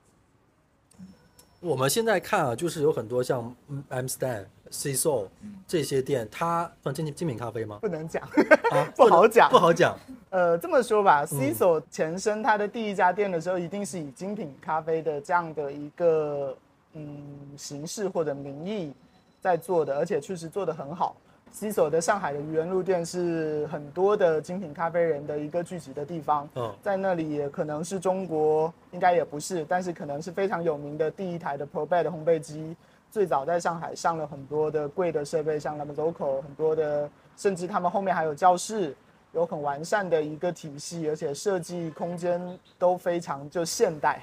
[1.61, 3.55] 我们现在看啊，就是有很多像
[3.89, 5.29] M Stand、C So
[5.67, 7.79] 这些店，它算精精品咖啡吗？
[7.81, 8.29] 不能讲，
[8.97, 9.97] 不好讲，不好讲。
[10.29, 16.55] 呃，这么说吧，C So 前身它的第一家店的时候，一定是以精品咖啡的这样的一个
[16.93, 17.19] 嗯
[17.57, 18.93] 形式或者名义
[19.41, 21.17] 在做的，而且确实做的很好。
[21.53, 26.49] 西索的上海的愚园路店是很多的精品咖啡人的一个聚集的地方。
[26.55, 32.75] 嗯，在那里也可能是中国，应该也不是，但是可能是非常有名的第一台的 ProBad 烘焙机，
[33.11, 38.97] 最早在上海上了很多的贵的设备，像 l a m z o c o 很多的，甚至他们后面还有教室，
[39.33, 44.23] 有很完善的一个体系，而且设计空间都非常就现代，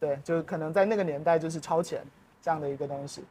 [0.00, 2.02] 对，就是可能在那个年代就是超前
[2.40, 3.22] 这样的一个东西。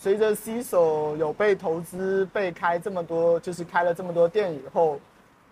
[0.00, 5.00] 随着 C 手有被投资、被开这么多，就是开了这么多店以后，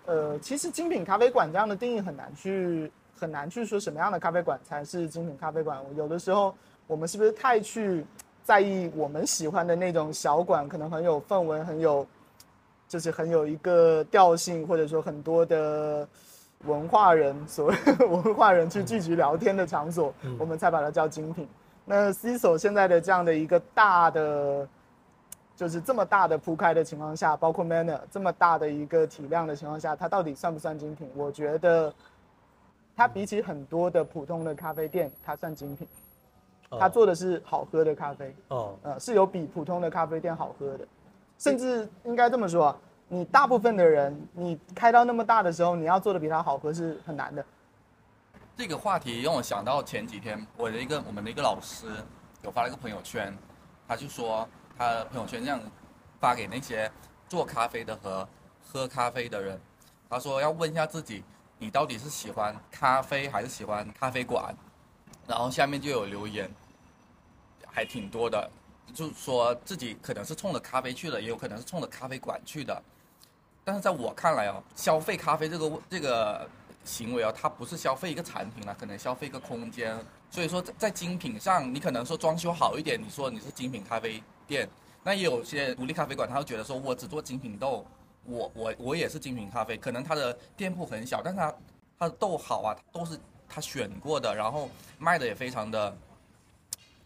[0.04, 5.78] 呃，其实精品咖啡馆这样的定义很难去很难去说什么样的咖啡馆才是精品咖啡馆。
[5.96, 6.54] 有的时候
[6.86, 8.06] 我们是不是太去
[8.44, 12.06] 在意我们喜欢的那种小馆，可能很有氛围、很有
[12.86, 16.06] 就是很有一个调性，或者说很多的
[16.66, 21.48] 文化人所谓文化人去聚集聊天的场所，我们才把它叫精品。
[21.86, 24.68] 那 C 手现在的这样的一个大的，
[25.56, 31.08] 就是这么大的铺开的情况下，包括 Manner 这么大的一个体量的情况下，它到底算不算精品？
[31.14, 31.94] 我觉得，
[32.96, 35.86] 它比起很多的普通的咖啡店，它算精品。
[36.68, 40.84] 它做的是好喝的咖啡，哦，呃，是有比普通的咖啡店好喝的，
[41.38, 47.44] 甚至应该这么说，你大部分的人，你开到那么大的时候，你要做的比它好喝是很难的。
[48.56, 51.86] 这个话题让我想到前几天我的一个我们的一个老师
[52.42, 53.36] 有发了一个朋友圈，
[53.86, 55.60] 他就说他朋友圈这样
[56.18, 56.90] 发给那些
[57.28, 58.26] 做咖啡的和
[58.64, 59.60] 喝咖啡的人，
[60.08, 61.22] 他说要问一下自己，
[61.58, 64.54] 你到底是喜欢咖啡还是喜欢咖啡馆？
[65.26, 66.50] 然后下面就有留言，
[67.66, 68.50] 还挺多的，
[68.94, 72.82] 就说自己可能是冲着咖啡去的，也有可能是冲着咖啡馆去的。
[73.64, 76.48] 但是在我看来哦，消费咖啡这个这个。
[76.86, 79.94] 行为啊，它不是消费一个产品了，可能消费一个空间。
[80.30, 84.68] 所以说，在在精品上，你可能说装修好一点，你说你是精品咖啡店。
[85.02, 87.84] 那也有些独立咖啡馆，他会觉得说我只做精品豆，
[88.24, 89.76] 我我我也是精品咖啡。
[89.76, 91.54] 可能他的店铺很小，但他
[91.98, 93.18] 他的豆好啊，都是
[93.48, 95.96] 他选过的，然后卖的也非常的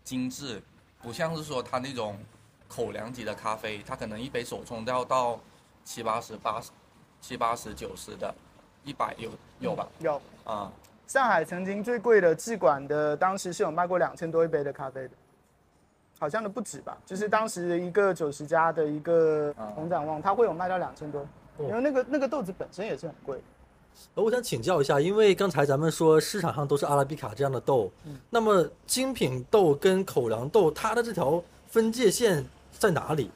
[0.04, 0.62] 精致，
[1.02, 2.18] 不像是说他那种
[2.68, 5.40] 口粮级的咖啡，他可能一杯手冲都要到
[5.84, 6.70] 七八十、八十、
[7.20, 8.34] 七八十、九十的。
[8.84, 9.88] 一百有有吧？
[9.98, 10.72] 有啊。
[11.06, 15.10] 上海曾经最贵的制馆的，当时是有卖过两千多一杯的咖啡的，
[16.20, 16.96] 好像都不止吧。
[17.04, 21.26] 就是当时一个九十家的一个红展望，它会有卖到两千多，
[21.58, 23.40] 因为那个那个豆子本身也是很贵。
[24.14, 27.90] 我想请教一下，因为刚才咱们说市场上都是阿拉比卡这样的豆，
[28.30, 33.32] 那么精品豆跟口粮豆，它的这条分界线在哪里？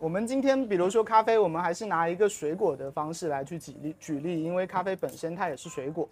[0.00, 6.08] 我们今天比如说咖啡，我们还是拿一个水果的方式来去举例举例，因为咖啡本身它也是水果。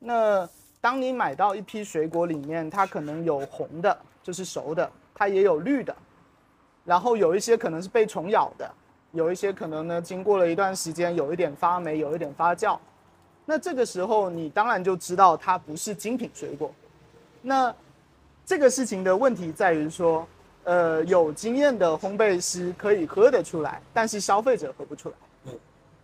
[0.00, 0.48] 那
[0.80, 5.94] 当你买到一批水果里面，它可能有红的，就是熟的，它也有绿的，
[6.84, 8.68] 然后有一些可能是被虫咬的，
[9.12, 12.76] 有一些可能呢经过了一段时间有一点发霉，有一点发酵。
[13.46, 16.74] 那这个时候你当然就知道它不是精品水果。
[17.42, 17.72] 那
[18.44, 20.26] 这个事情的问题在于说。
[20.70, 25.14] 呃，有经验的烘焙师可以喝得出来，但是消费者喝不出来。
[25.46, 25.52] 嗯，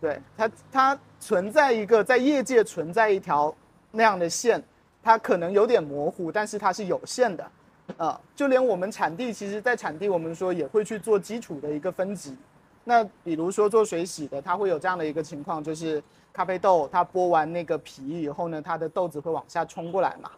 [0.01, 3.55] 对它，它存在一个在业界存在一条
[3.91, 4.61] 那样的线，
[5.01, 7.49] 它可能有点模糊，但是它是有限的。
[7.95, 12.35] 呃，就连我们产地，其实，在产地我们说也会去做基础的一个分级。
[12.83, 16.03] 那比如说做水洗的，它会有这样的一个情况，就是
[16.33, 20.29] 咖啡豆它剥完那个皮以后呢，它的豆子会往下冲过来嘛。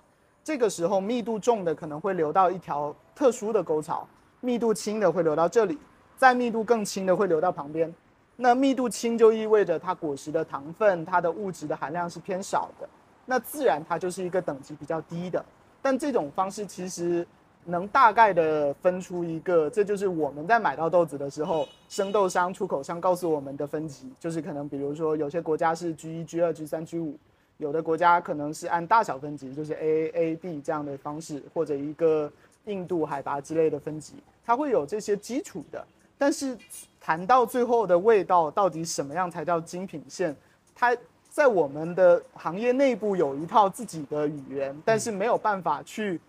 [0.44, 4.08] 这个时候密度重的可能会流到一条特殊的沟槽，
[4.41, 5.78] 密度轻的会流到这里，
[6.17, 7.93] 再密度更轻的会流到旁边。
[8.36, 12.88] 那密度轻就意味着它果实的糖分、它的物质的含量是偏少的，
[13.25, 15.43] 那自然它就是一个等级比较低的。
[15.82, 17.28] 但这种方式其实
[17.65, 27.17] 能大概的分出一个，这就是我们在买到豆子的时候，生豆商、出口商告诉我们的分级，就是可能比如说有些国家是 G 一、G 二、G 三、G 五。
[27.58, 32.31] 有的国家可能是按大小分级，就是 A A B 这样的方式，或者一个
[32.66, 34.14] 硬度、海拔之类的分级，
[34.46, 35.86] 它会有这些基础的。
[36.18, 36.58] 但是
[37.00, 40.36] 谈到最后的味道，到底什么样才叫精品线？
[40.76, 40.96] 它
[41.30, 46.20] 在我们的行业内部有一套自己的语言，但是没有办法去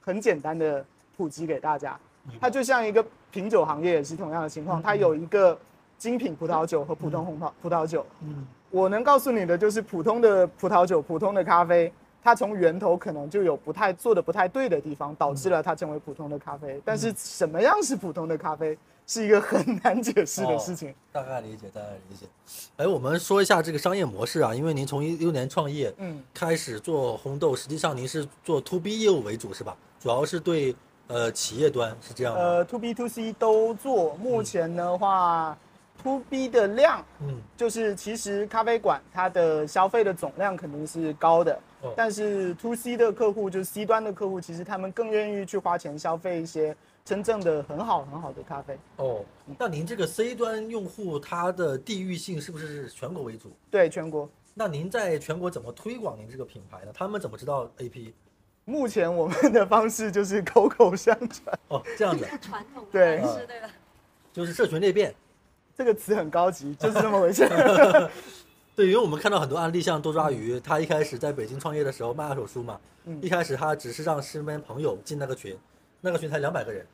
[0.00, 0.84] 很简单的
[1.16, 1.98] 普及给大家。
[2.40, 5.58] 它就像一个品酒行业也是同样的情况，它有一个
[5.98, 8.06] 精品葡萄酒和普通红葡葡萄酒。
[8.22, 11.92] 嗯，我能告诉你的就是普通的葡萄酒、普通的咖啡，
[12.22, 16.80] 它从源头可能就有不太做的不太对的地方，导致了它成为普通的咖啡。
[16.84, 18.76] 但是什么样是普通的咖啡？
[19.06, 22.26] 是一个很难解释的事情，大概理解，大概理解。
[22.76, 29.76] 哎，我们说一下这个商业模式啊，因为您从一六年创业，嗯，开始做红豆，实际上您是做 to B 业务为主是吧？
[29.98, 30.76] 主要是对
[31.08, 34.14] 呃企业端是这样呃，to B to C 都做。
[34.14, 35.58] 目前的话
[36.02, 41.58] ，to B 的量，嗯，就是其实咖啡馆它的消费的总量肯定是高的，
[41.96, 46.76] 但是 to C 的客户，就是 C 端的客户，其实他们更愿意去花钱消费一些。
[47.02, 49.24] 真正的很好很好的咖啡哦，
[49.58, 53.50] 那您这个 C 端用户它的地域性是不是全国为主？
[53.70, 54.28] 对，全国。
[54.54, 56.92] 那您在全国怎么推广您这个品牌呢？
[56.94, 58.12] 他们怎么知道 AP？
[58.66, 62.24] 目前我们的方式就是口口相传哦，这样子。
[62.40, 63.68] 传统对是对吧？
[64.32, 65.12] 就是社群裂变，
[65.80, 67.48] 这个词很高级，就是这么回事。
[68.76, 72.78] 对，因为我们看到很多案例，像多抓鱼，他一开始在北京创业的时候卖二手书嘛，
[73.22, 75.56] 一开始他只是让身边朋友进那个群。
[76.02, 76.86] 那个群才两百个人，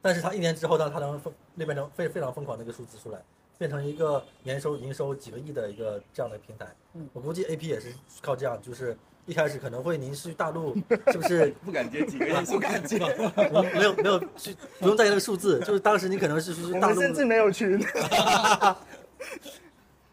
[0.00, 3.18] 但是他一年之后，呢他能疯那边能非非常疯狂的一个数字出来，
[3.58, 6.66] 变成一个年收营收几个亿的一个这样的平台。
[6.94, 8.96] 嗯，我估计 A P 也是靠这样，就是
[9.26, 10.74] 一开始可能会您去大陆，
[11.12, 12.32] 是不是不敢接几个亿？
[12.46, 12.98] 不敢接，
[13.74, 17.80] 没有没有去，不用在意那个数字，就是当时你可能是去大陆，甚至没有群。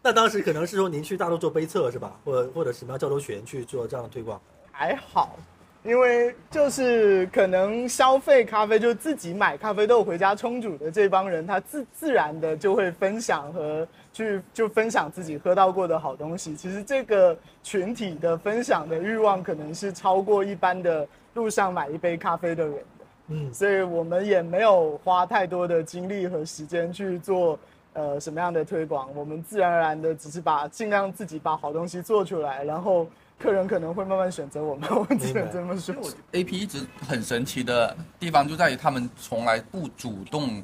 [0.02, 2.18] 那当时可能是说您去大陆做杯测是吧？
[2.24, 4.40] 或或者什么样交流群去做这样的推广？
[4.70, 5.38] 还好。
[5.82, 16.54] 因为就是可能消费咖啡，就自己买咖啡豆回家冲煮的这帮人，他自自然的就会分享和去就分享自己喝到过的好东西。
[16.54, 23.04] 其实这个群体的分享的欲望，可能是超过一般的路上买一杯咖啡的人的。
[23.28, 27.58] 嗯，所以我们也没有花太多的精力和时间去做
[27.94, 33.06] 呃什么样的推广，我们自然而然的只是把尽量自己把好东西做出来，然后。
[33.40, 35.94] 客人可能会慢慢选择我们， 我只能这么说。
[36.32, 40.62] A P 一直很神奇的地方就在于他们从来不主动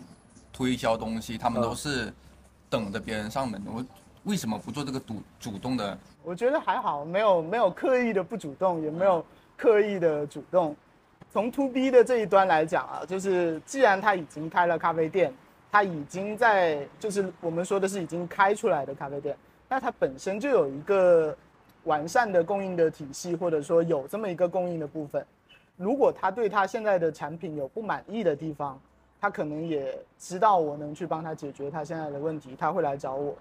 [0.52, 2.12] 推销东西，他们都是
[2.68, 3.62] 等着别人上门。
[3.66, 3.82] 我
[4.24, 5.98] 为什么不做这个主主动的？
[6.22, 9.24] 我觉得还好，没有没有刻意的不主动，也没有
[9.56, 10.76] 刻意的主动。
[11.32, 15.32] 从 To B 的这一端来讲啊，就是既然他已经开了咖啡店，
[15.72, 19.34] 他已经在就是我们说的是已经开出来的咖啡店，
[19.66, 21.34] 那它本身就有一个。
[21.86, 25.24] 完善的供应的体系，或者说有这么一个供应的部分，
[25.76, 28.78] 如果他对他现在的产品有不满意的地方，
[29.20, 33.34] 他可能也知道我能去帮他解决他现在的问题，他会来找我。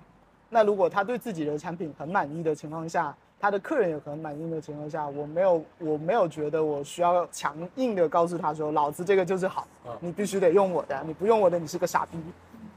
[0.50, 9.68] 那如果他对自己的产品很满意的情况下，他的客人也很满意的情况下，我没有我没有觉得我需要强硬的告诉他说，老子这个就是好，
[10.00, 12.18] 你必须得用我的，你不用我的你是个傻逼。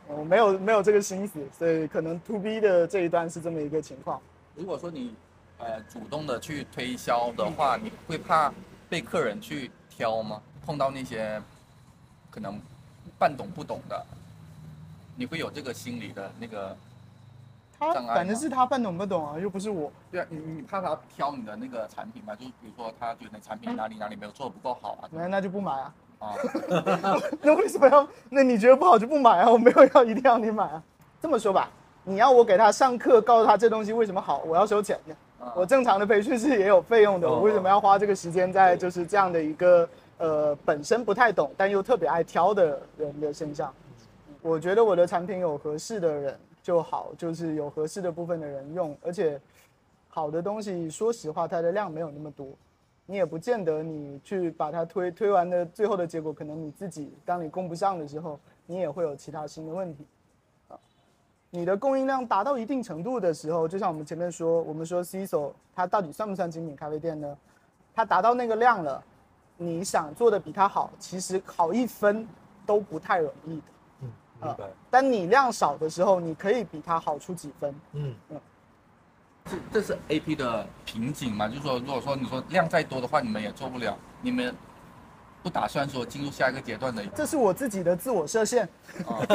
[0.09, 4.19] 我没有没有这个心思，所以可能 to B 的这一段是这么一个情况。
[4.57, 5.15] 如果说你。
[5.59, 8.53] 呃，主动的去推销的话，你会怕
[8.89, 10.41] 被客人去挑吗？
[10.65, 11.41] 碰到那些
[12.31, 12.61] 可能
[13.19, 14.07] 半懂不懂的，
[15.17, 16.77] 你会有这个心理的那个
[17.81, 19.91] 障碍反正是他半懂不懂啊，又不是我。
[20.11, 22.35] 对啊，你你怕他挑你的那个产品吗？
[22.37, 25.95] 就是比如说他觉得产品哪里哪里没有做的不够好啊，那那就不买啊。
[26.21, 26.35] 啊，
[27.43, 28.09] 那为什么要？
[28.29, 29.51] 那你觉得不好就不买啊？
[29.51, 30.83] 我没有要一定要你买啊。
[31.21, 31.71] 这么说吧，
[32.05, 35.17] 你要我给他上课，告诉他这东西为什么好，我要收钱的。
[35.55, 43.73] 我正常的培训是也有费用的，我为什么要花这个时间在就是这样的一个呃本身不太懂但又特别爱挑的人的身上？
[44.43, 49.41] 我觉得我的产品有合适的人就好，就是有合适的部分的人用，而且
[50.09, 52.49] 好的东西，说实话它的量没有那么多，
[53.07, 60.05] 你也不见得你去把它推推完的最后的结果，可能你自己当你供不上的时候，你也会有其他新的问题。
[61.51, 67.37] 你的供应量达到一定程度的时候，就像我们前面说，我们说 C s o 它到底算不算精品咖啡店呢？
[67.95, 69.03] 它达到那个量了，
[69.57, 72.29] 你想做的比它好，其实好一分
[72.67, 73.63] 都不太容易的。
[74.03, 74.65] 嗯，明白。
[74.91, 77.75] 但你量少的时候，你可以比它好出几分。
[77.93, 78.41] 嗯嗯。
[79.45, 81.49] 这这是 A P 的瓶颈嘛？
[81.49, 83.97] 就是说，如果说你说量再多的话，你们也做不了。
[84.21, 84.55] 你们。
[85.43, 88.69] 不打算说进入下一个阶段的，这是我自己的自我设限。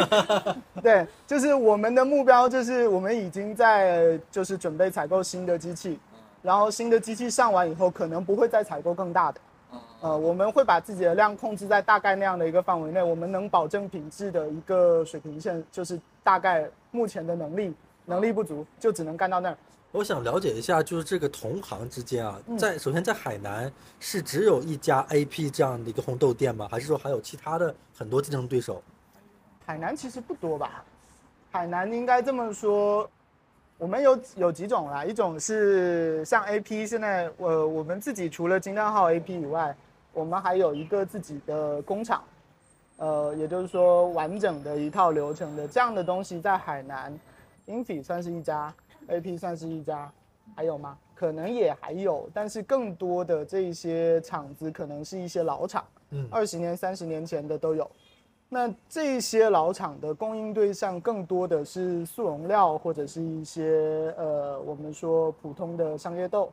[0.83, 5.97] 对，就是我们的目标，就是我们已经在就是准备采购新的机器，
[6.41, 9.39] 然后新的机器上完以后，可能不会再采购更大的。
[10.01, 17.73] 呃，我们会把自己的量控制在大概那样的一个范围内，我们能保证品质的一个水平线，就是大概目前的能力
[18.05, 19.57] 能力不足，就只能干到那儿。
[19.93, 26.67] 我想了解一下，就是这个同行之间啊，在首先在海南是只有一家 AP 这样的一个红豆店吗？
[26.69, 28.81] 还是说还有其他的很多竞争对手？
[29.63, 30.83] 海南其实不多吧？
[31.51, 33.07] 海南应该这么说。
[33.77, 39.75] 我们有有几种啦，一种是像 A P，现在呃我们自己除了金蛋号 A P 以外，
[40.11, 42.23] 我们还有一个自己的工厂，
[42.97, 47.13] 呃，也就是说完整的一套流程的这样的东西在海南
[47.65, 48.73] n f i 算是一家
[49.07, 50.11] ，A P 算是一家，
[50.55, 50.97] 还有吗？
[51.15, 57.89] 可能也还有，但是更多的这些厂子可能是一些老厂，嗯，二十年、三十年前的都有。
[58.49, 66.51] 那这些老厂的供应对象更多的是速溶料或者是一些呃，我们说普通的商业豆，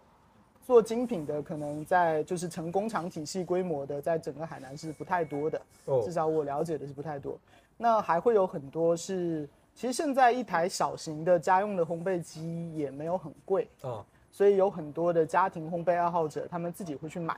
[0.62, 5.60] 做精品的可能在就是成工厂体系规模的，在整个海南是不太多的，
[6.02, 7.38] 至少我了解的是不太多。
[7.76, 9.46] 那还会有很多是，
[9.80, 17.34] 其实现在一台小型的家用的烘焙机也没有很贵啊，所以有很多的家庭烘焙爱好者他们自己会去买。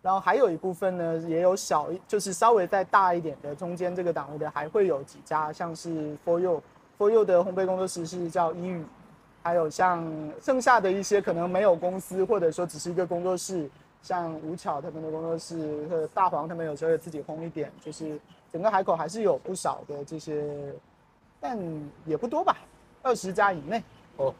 [0.00, 8.84] 然后还有一部分呢，也有小，就是稍微再大一点的，中间这个档位的，还会有几家，像是 For You，For You 的烘焙工作室是叫一语，
[9.42, 10.08] 还有像
[10.40, 13.68] 剩下的一些可能没有公司，或者说只是一个工作室，
[14.00, 18.16] 像吴巧他们的工作室和大黄他们有时候也自己烘一点，就是
[18.52, 20.72] 整个海口还是有不少的这些，
[21.40, 21.58] 但
[22.04, 22.58] 也不多吧，
[23.02, 23.82] 二十家以内。
[24.16, 24.34] 哦，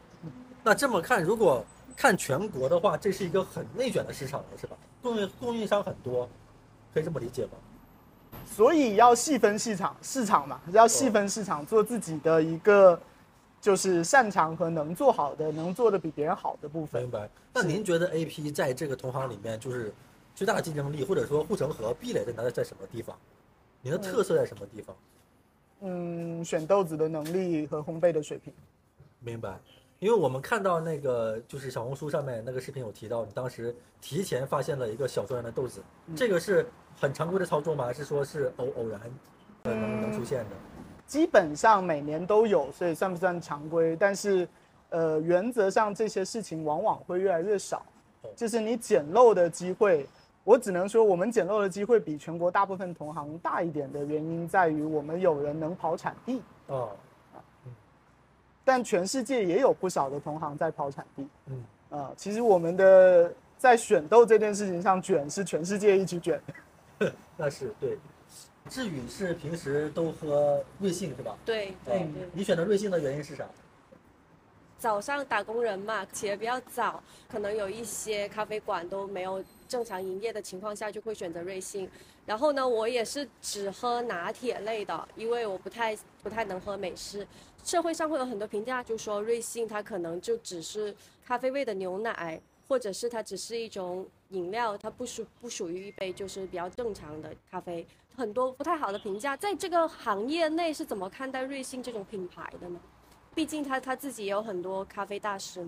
[0.63, 1.65] 那这么看，如果
[1.97, 4.77] 看全国的话，这是一个很内卷的市场了，是吧？
[5.01, 6.29] 供应供应商很多，
[6.93, 7.51] 可以这么理解吗？
[8.45, 12.99] 所以要细分市场，市场嘛，要细分市场，做自己的一个
[13.59, 17.01] 就是擅长和能做好的，能做的比别人好的部分。
[17.01, 17.29] 明白。
[17.53, 19.93] 那您觉得 A P 在这个同行里面，就是
[20.35, 23.17] 最大的竞争力，或者说护城河、壁垒在哪在什么地方？
[23.81, 24.95] 您的特色在什么地方？
[24.95, 25.20] 嗯，
[26.43, 28.53] 选豆子的能力和烘焙的水平。
[29.19, 29.59] 明白。
[29.99, 35.79] 因为我们看到那个就是小红书上面那个视频有提到，你当时提前发现了一个小庄园的豆子，
[36.15, 36.65] 这个是
[36.99, 37.85] 很常规的操作吗？
[37.85, 38.99] 还是说是偶偶然
[39.61, 40.55] 能能出现的？
[41.05, 43.95] 基本上每年都有，所以算不算常规？
[43.95, 44.47] 但是，
[44.89, 47.85] 呃，原则上这些事情往往会越来越少，
[48.35, 50.07] 就是你捡漏的机会，
[50.43, 56.41] 我只能说我们捡漏的机会比全国大部分同行大一点的原因在于我们有人能跑产地。
[56.67, 56.89] 哦。
[58.63, 66.39] 但全世界也有不少的同行在跑产地，嗯啊，其实我们的在选豆这件事情上卷是全世界一起卷，
[67.35, 67.97] 那是对。
[68.69, 71.35] 志宇是平时都喝瑞幸是吧？
[71.43, 72.07] 对对。
[72.31, 73.45] 你选择瑞幸的原因是啥？
[74.77, 81.89] 早上打工人嘛，起得比较早，可能有一些咖啡馆都没有正常营业的情况下，就会选择瑞幸。
[82.25, 87.25] 然后呢，我也是只喝拿铁类的，因为我不太不太能喝美式。
[87.63, 90.93] 社会上会有很多评价，就说瑞幸它可能就只是
[91.25, 99.37] 咖啡味的牛奶，或者是它只是一种饮料，它不属不属于一杯就是比较正常的咖啡，很多不太好的评价。
[99.37, 102.77] 在这个行业内是怎么看待瑞幸这种品牌的呢？
[103.33, 105.65] 毕竟他他自己也有很多咖啡大师。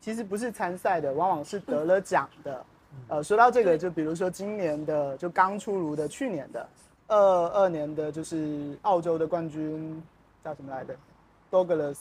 [0.00, 2.64] 其实不是参赛的，往往是得了奖的。
[3.08, 6.66] 呃，说到这个，就比如说今年的就刚出炉的，去年的
[7.06, 10.02] 二二年的就是澳洲的冠军
[10.44, 10.96] 叫什么来着
[11.50, 11.98] ？Douglas，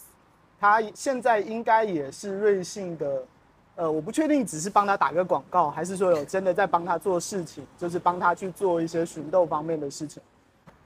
[0.59, 3.23] 他现在应该也是瑞幸的，
[3.75, 10.21] 呃，我不确定只是帮他打个广告，还是说有真的在帮他做事情，就是帮他去做一些寻豆方面的事情。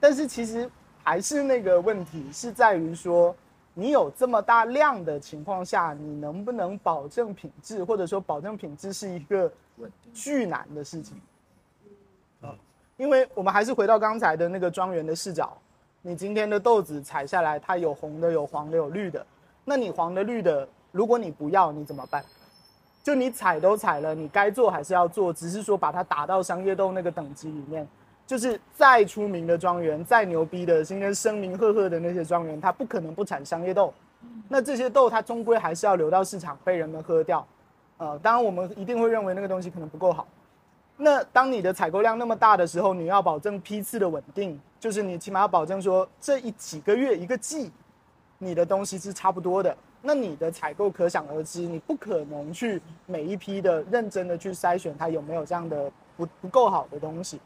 [0.01, 0.69] 但是其实
[1.03, 3.33] 还是那个问题，是在于说，
[3.73, 9.51] 你有这么大量的情况下，你能不能保证品质，或者说保证品质是一个
[10.13, 11.19] 巨难的事情。
[12.41, 12.55] 嗯，
[12.97, 15.57] 因为我们还是回到刚才的那个庄园的视角。
[16.01, 19.25] 你今天的豆子采下来，它有红的，有黄的，有绿的。
[19.65, 22.23] 那你黄的、绿的，如果你不要，你怎么办？
[23.03, 27.87] 就你采都采了，你该做还是要做，只是说把它打到商业豆那个等级里面。
[28.25, 33.91] 就是再出名的庄园，再牛逼的，今天声名赫赫的那些庄园，它不可能不产商业豆。
[34.47, 37.45] 那这些豆，它终归还是要流到市场，被人们喝掉。
[37.99, 40.25] 呃，当然我们一定会认为那个东西可能不够好。
[40.97, 47.71] 那当你的采购量那么大的时候，你要保证批次的稳定，就是你起码要保证说这一几个月一个季，
[48.37, 49.75] 你的东西是差不多的。
[50.01, 57.39] 那你的采购可想而知，你不可能去每一批的认真的去筛选它有没有这样的不不够好的东西。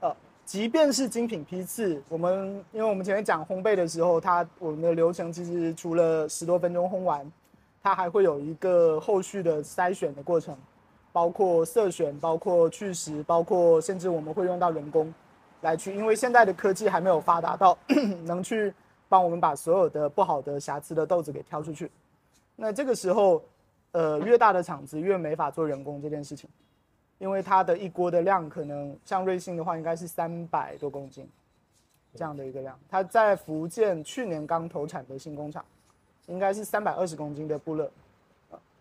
[0.00, 7.28] 呃，即便是精品批次，我们因为我们前面讲烘焙的时候，它我们的流程其实除了十多分钟烘完，
[7.82, 10.56] 它还会有一个后续的筛选的过程。
[11.10, 15.12] 包括色选，包括去石，包括甚至我们会用到人工
[15.62, 17.76] 来去，因为现在的科技还没有发达到
[18.24, 18.72] 能去
[19.08, 21.90] 帮我们把所有的不好的瑕疵的豆子给挑出去。
[22.54, 23.42] 那这个时候，
[23.90, 26.48] 呃，越大的厂子越没法做人工这件事情，
[27.16, 31.28] 因为它的一锅的量可能像瑞幸的话，应该是三百多公斤
[32.14, 32.78] 这样的一个量。
[32.88, 35.64] 它在福建去年刚投产的新工厂，
[36.28, 37.90] 应该是三百二十公斤的布勒，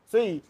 [0.08, 0.44] 所以。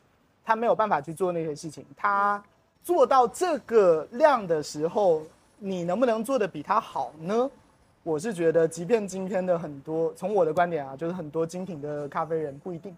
[0.50, 2.42] 他没有办法去做那些事情，他
[2.82, 5.22] 做到这个量的时候，
[5.60, 7.52] 你能不能做的比他好呢？
[8.02, 12.96] 我是觉得，即便今天的很多，从我的观点啊，就是很多精品的咖啡人不一定，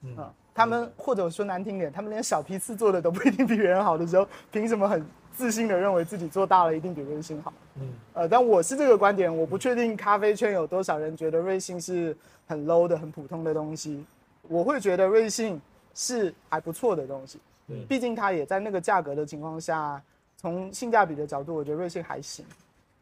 [0.00, 5.04] 嗯啊，他们或者说难听点，他们连小批次做的都不一定比别人好的时候，凭什么很
[5.36, 7.52] 自信的认为自己做大了一定比瑞幸好？
[7.76, 12.16] 嗯，呃，但我是这个观点，我不确定咖啡圈有多少人觉得瑞幸是
[12.46, 14.04] 很 low 的、很普通的东西，
[14.48, 15.60] 我会觉得瑞幸。
[15.92, 17.40] 是还不错的东西，
[17.88, 20.00] 毕竟它也在那个价格的情况下，
[20.36, 22.46] 从性价比的角度，我觉得瑞幸还行。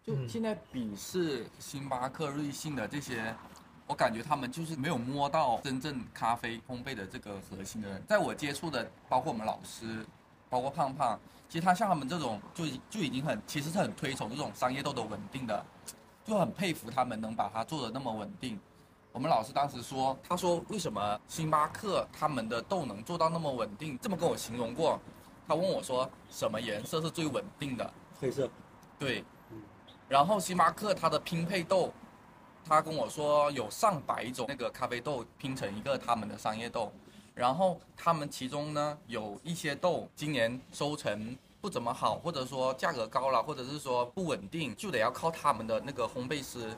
[0.02, 3.22] 就现在比试星巴克、瑞幸的这些，
[3.86, 8.02] 我感觉他们就是没有摸到真正咖啡烘焙的这个核心的人。
[8.08, 9.84] 在我接触的，包括我们老师，
[10.50, 11.18] 包括胖胖，
[11.48, 15.64] 其实他像他们这种，就就已经很，其实是很推崇这种商业豆的稳定的，
[16.24, 18.58] 就很佩服他们能把它做的那么稳定。
[19.12, 23.98] 我们老师当时说，他说为什么星巴克他们的豆能做到那么稳定？
[23.98, 25.00] 这么跟我形容过。
[25.46, 27.92] 他问我说，什么颜色是最稳定的？
[28.20, 28.48] 黑色。
[28.98, 29.24] 对。
[30.08, 31.92] 然后星巴克它的拼配豆，
[32.64, 36.92] 他跟我说有上百种那个咖啡豆拼成一个他们的商业豆。
[37.38, 46.76] 然后他们其中呢有一些豆今年收成不怎么好，或者说价格高了，或者是说不稳定，就得要靠他们的那个烘焙师。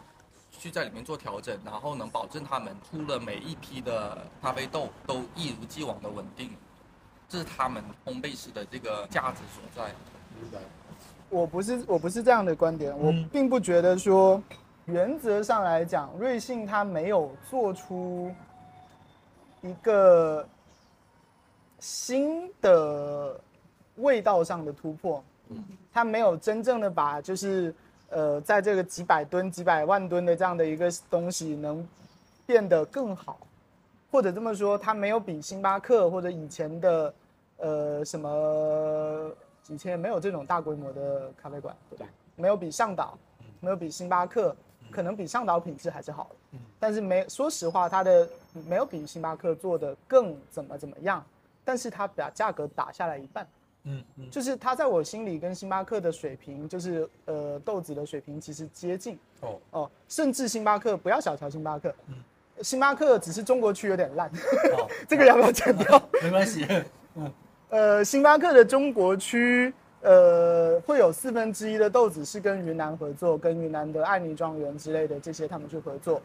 [0.58, 6.50] 去在里面做调整，然后能保证他们出了每一批的咖啡豆都一如既往的稳定，
[7.28, 9.90] 这是他们烘焙师的这个价值所在。
[10.38, 10.58] 明白。
[11.30, 14.42] 我不是我不是这样的观点，我并不觉得说，
[14.86, 18.34] 原则上来讲，瑞幸它没有做出
[19.62, 20.46] 一个
[21.78, 23.40] 新的
[23.96, 27.74] 味道上的突破，嗯，它没有真正的把就是。
[28.12, 31.86] 呃，在这个几百吨、几百万吨的这样的一个东西能
[32.44, 33.38] 变得更好，
[34.11, 37.14] 或者这么说，它没有比星巴克或者以前的
[37.58, 39.30] 呃什么
[39.68, 42.06] 以前没有这种大规模的咖啡馆，对吧？
[42.34, 43.16] 没有比上岛，
[43.61, 44.56] 没有比星巴克，
[44.90, 48.28] 可能比上岛品质还是好的，但是没说实话，它的
[48.66, 51.24] 没有比星巴克做的更怎么怎么样，
[51.64, 53.46] 但是它把价格打下来一半。
[53.84, 59.18] 嗯嗯，就是它在我心里跟星巴克的水平，就是呃豆子的水平其实接近。
[59.40, 59.59] 哦。
[59.70, 62.14] 哦，甚至星巴克不要小瞧星巴克，嗯，
[62.62, 64.30] 星巴克只是中国区有点烂，
[65.09, 66.03] 这个要不要强调？
[66.22, 66.66] 没关系，
[67.14, 67.32] 嗯，
[67.70, 69.72] 呃，星巴克的中国区
[70.03, 76.20] 呃会有四分之一的豆子是跟云南合作，跟云南的爱妮庄园之类的这些他们去合作，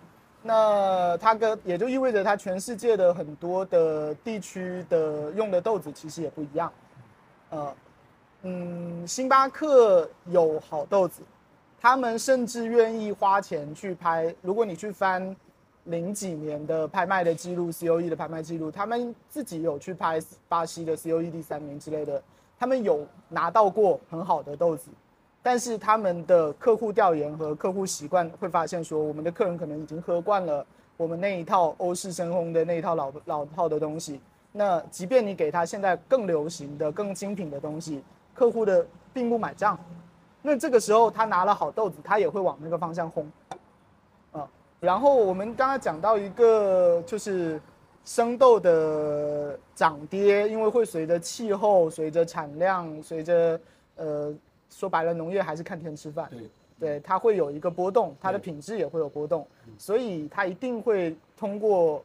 [0.47, 6.71] 那它跟也就意味着它全世界的很多的地区的用的豆子其实也不一样。
[7.49, 7.75] 呃，
[8.43, 11.23] 嗯，星巴克有好豆子，
[11.81, 14.33] 他们甚至愿意花钱去拍。
[14.43, 15.35] 如果你去翻
[15.85, 22.21] 零几年的拍卖的记录，COE 的拍卖记录，他们自己有去拍巴西的 COE 第三名之类的，
[22.59, 24.91] 他们有拿到过很好的豆子。
[25.45, 30.65] 但是他们的客户调研和客户习惯会发现说，我们的客人可能已经喝惯了
[30.97, 34.19] 我们那一套欧式深烘的那一套老老套的东西。
[34.51, 38.83] 那即便你给他现在更流行的、更精品的东西，客户的
[39.13, 39.77] 并不买账。
[40.41, 43.23] 那这个时候他拿了好豆子，他也会往那个方向烘。
[44.31, 47.61] 啊，然后我们刚刚讲到一个，就是
[48.03, 53.59] 生豆的涨跌，因为会随着气候、随着产量、随着
[53.95, 54.33] 呃，
[54.77, 56.29] 说白了，农业还是看天吃饭。
[56.31, 56.49] 对，
[56.79, 59.47] 对，它会有一个波动，它的品质也会有波动，
[59.77, 62.03] 所以它一定会通过。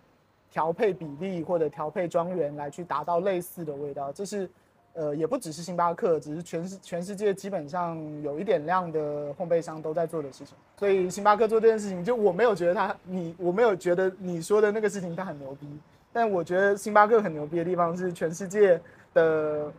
[0.52, 4.50] 调配比例或者调配庄园来去达到类似的味道，这是，
[4.94, 10.56] 呃，也不只是星巴克，只是全世全世界基本上有一点量的烘焙商都在做的事情。
[10.76, 15.68] 所以星巴克做这件事情，就我没有觉得他你我没有觉得你说的那个事情他很牛逼，
[16.12, 18.80] 但我觉得星巴克很牛逼的地方是全世界
[19.14, 19.72] 的，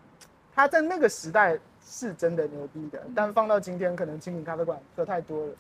[0.56, 5.54] 他在那个时代是真的牛逼的，但放到今天可能精品咖啡馆喝太多了。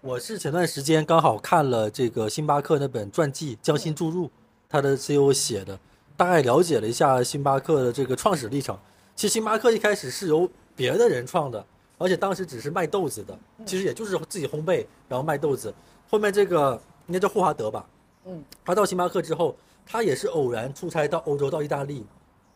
[0.00, 4.26] 我是前段时间刚好看了这个星巴克那本传记《匠心注入》，
[4.68, 5.78] 他的 CEO 写的，
[6.16, 8.78] 大概了解了一下星巴克的这个创始历程。
[9.16, 11.64] 其实星巴克一开始是由别的人创的，
[11.98, 13.36] 而且当时只是卖豆子的，
[13.66, 15.74] 其实也就是自己烘焙然后卖豆子。
[16.08, 17.84] 后面这个应该叫霍华德吧？
[18.24, 22.06] 嗯，他到星巴克之后，他也是偶然出差到欧洲到意大利，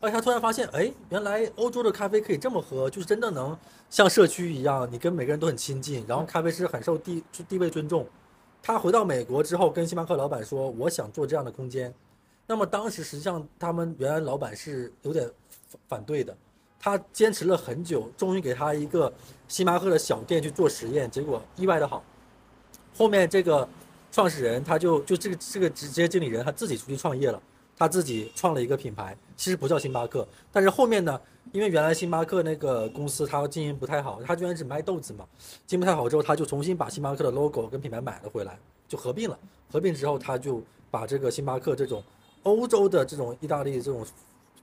[0.02, 3.56] 而且他突然发现，哎，原来欧洲的咖啡可以这么喝，就是真的能
[3.88, 8.04] 像社区一样，你跟每个人都很亲近，然后咖啡师很受地地位尊重。
[8.60, 11.94] 他回到美国之后，跟星巴克老板说：“我想做这样的空间。”
[12.48, 15.24] 那么当时实际上他们原来老板是有点
[15.68, 16.36] 反反对的，
[16.80, 19.12] 他坚持了很久，终于给他一个
[19.46, 22.02] 星巴克的小店去做实验，结果意外的好。
[22.98, 23.68] 后面这个
[24.10, 27.40] 创始人他就就这个这个直接经理人他自己出去创业了。
[27.82, 31.20] 他自己创了一个品牌，其实不叫星巴克，但是后面呢，
[31.50, 35.26] 因为原来星巴克那个公司它经营不太好，它居然只卖豆子嘛，
[35.66, 38.56] 经营不太好之后，他就重新把星巴克的 logo 跟品牌买了回来，
[38.86, 39.36] 就合并了。
[39.68, 40.62] 合并之后，他就
[40.92, 42.00] 把这个星巴克这种
[42.44, 44.06] 欧洲的这种意大利这种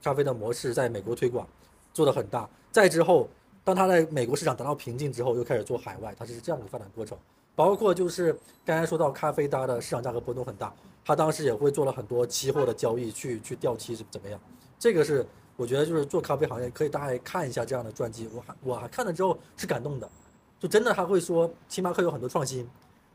[0.02, 1.46] 咖啡的模式在美国推广，
[1.92, 2.48] 做得很大。
[2.72, 3.28] 再之后，
[3.62, 7.18] 当他在美国市场达到瓶颈之后，又开始做海外，它是这样的发展过程。
[7.54, 8.32] 包括就是
[8.64, 10.72] 刚才说到咖啡，大家的市场价格波动很大。
[11.04, 14.38] 他当时也会做了很多期货的交易，去去掉期是怎么样？
[14.78, 15.26] 这个是
[15.56, 18.28] 我觉得就是做咖啡行业可以大家看一下这样的传记。
[18.32, 20.08] 我还我还看了之后是感动的，
[20.58, 22.68] 就真的他会说星巴克有很多创新，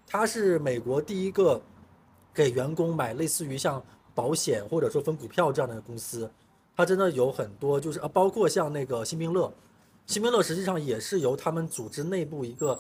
[0.06, 1.62] 他是美国第一个
[2.34, 3.82] 给员工买类似于像
[4.14, 6.30] 保险或者说分股票这样的公司，
[6.76, 9.54] 他真的有很多就是啊，包括像那个新兵乐，
[10.08, 12.78] 新兵乐实际上也是由他们组织内部一个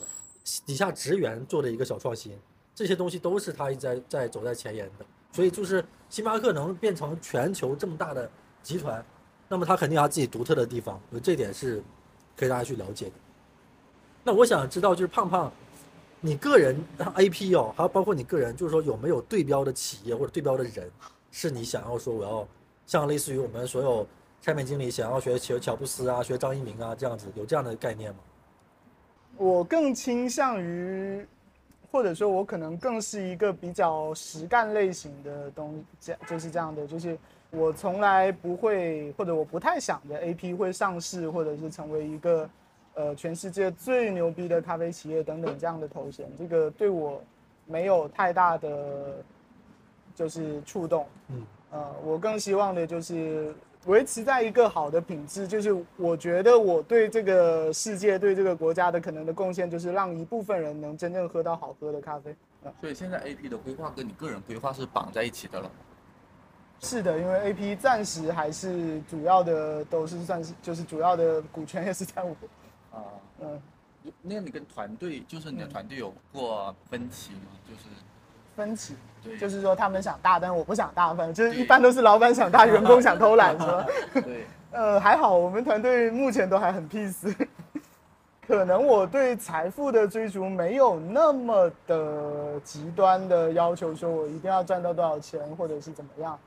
[0.65, 2.37] 底下职员做的一个小创新。
[2.73, 8.29] 这些东西都是他一直在在走在前沿的，所以就是星巴克能变成全球这么大的
[8.61, 9.01] 集团，
[9.47, 11.81] 那么他肯定有自己独特的地方，有这点是
[12.35, 13.11] 可以大家去了解的。
[14.25, 15.49] 那我想知道就是胖胖，
[16.19, 16.77] 你个人
[17.13, 20.91] A P 哦，还有包括你个人，就是说有没有对标的企业或者对标的人，
[21.31, 22.47] 是你想要说我要
[22.85, 24.05] 像类似于我们所有
[24.41, 28.19] 产品经理想要学学乔布斯啊，学张一鸣啊这样子，有这样的概念吗？
[29.37, 31.25] 我更倾向于。
[31.91, 37.17] 或者说，我可能更是一个比较实干类型的东，这就是这样的，就是
[37.51, 42.49] 我从来不会，或者我不太想着 A P 会上市，或者是成为一个，
[42.95, 47.21] 呃，全世界最牛逼的咖啡企业等等这样的头衔，这个对我
[47.65, 49.23] 没有太大的
[50.13, 51.07] 就是触动。
[51.29, 53.55] 嗯，呃，我更希望的就是。
[53.85, 62.35] 维持在一个好的品质，就是我觉得我对这个世界、对这个国家的可能的贡献，就是让一部分人能真正喝到好喝的咖啡。
[62.81, 65.71] 所以现在 A P 的规划跟你个人规划是绑在一起的了。
[66.79, 72.31] 是的，因为 A P 暂时还是主要的都是算是就是主要的股权也是在我。
[72.91, 73.03] 啊，
[73.39, 73.61] 嗯，
[74.21, 77.51] 那你跟团队就是你的团队有过分歧吗？
[77.69, 77.81] 就是。
[78.55, 78.95] 分歧，
[79.39, 83.85] 就是说他们想大，但是我不想大，反正就是一般都是老板想大，员工想偷懒，是吧？
[84.13, 87.35] 对， 呃，还好，我们团队目前都还很 peace。
[88.47, 96.37] 可能我对财富的追逐没有那么的极端的要求，说我一定要赚到多少钱，或者是怎么样。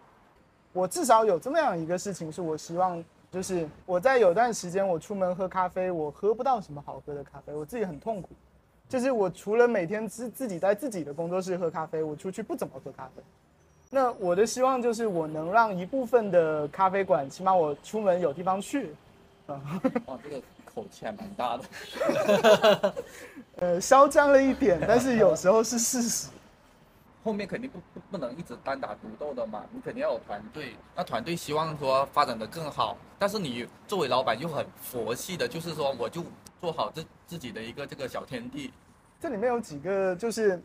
[0.72, 3.02] 我至少有这么样一个事情，是我希望，
[3.32, 8.28] 就是我在有段时间我出门喝咖啡，我喝不到什么好喝的咖啡，我自己很痛苦。
[8.88, 13.22] 就是我除了每天自自己在自己的工作室喝咖啡，我出去不怎么喝咖啡。
[13.90, 18.94] 那我的希望就是我能让一部分的咖啡馆，起码我出门有地方去。
[19.46, 19.60] 啊，
[20.06, 20.42] 哇，这个
[20.74, 22.94] 口气还蛮大的。
[23.56, 26.28] 呃，嚣张了一点，但是有时候是事实。
[27.24, 30.76] 后面肯定不不不能一直单打独斗的嘛，你肯定要有团队。
[30.96, 36.22] 那团队希望说发展的更好，但是你作为老板又很佛系的，就是说我就。
[36.60, 38.72] 做好自自己的一个这个小天地，
[39.20, 40.60] 这里面有几个就是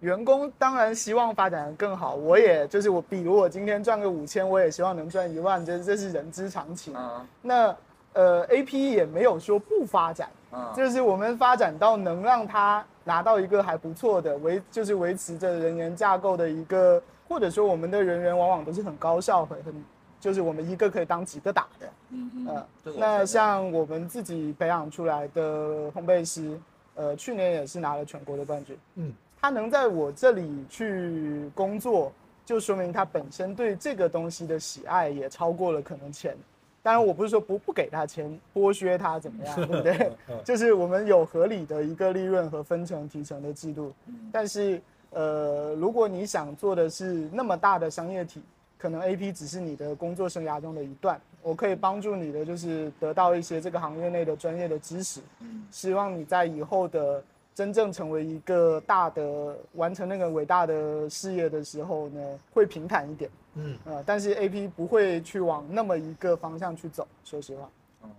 [0.00, 6.94] 员工当然希望发展更好，我也就是我，比如我今天赚个五千，我也希望能赚一万，这这是人之常情。
[7.40, 7.74] 那
[8.12, 10.28] 呃，A P 也没有说不发展，
[10.76, 19.84] 就是我们发展到能让他拿到一个还不错的维，就是维持着人员架构的一个，或者说我们的人员往往都是很高效很很。
[20.24, 22.66] 就是我们一个可以当几个打的，嗯嗯，
[22.96, 26.58] 那像我们自己培养出来的烘焙师，
[26.94, 32.10] 呃，去年也是拿了全国的冠军，嗯，他能在我这里去工作，
[32.42, 36.34] 就说明他本身对这个东西的喜爱也超过了可能钱。
[36.82, 40.10] 当然，我不是说不不给他钱，剥削他怎么样， 对不对？
[40.42, 43.92] 就是我们有合理的一个利润和分成提成的制度。
[44.32, 48.40] 但是，呃，如果你想做的是那么大的商业体。
[48.84, 55.22] 可能 A P 只是你的工作生涯中的一段，我可以帮助你的就是得到一些这个行业内的专业的知识，
[55.70, 57.24] 希望你在以后的
[57.54, 63.78] 真正成为一个大的完成那个伟大的事业的时候呢，会平坦一点，嗯。
[63.86, 67.70] 呃，但是 A P 不会去往那么一个方向去走，说实话，
[68.02, 68.10] 嗯，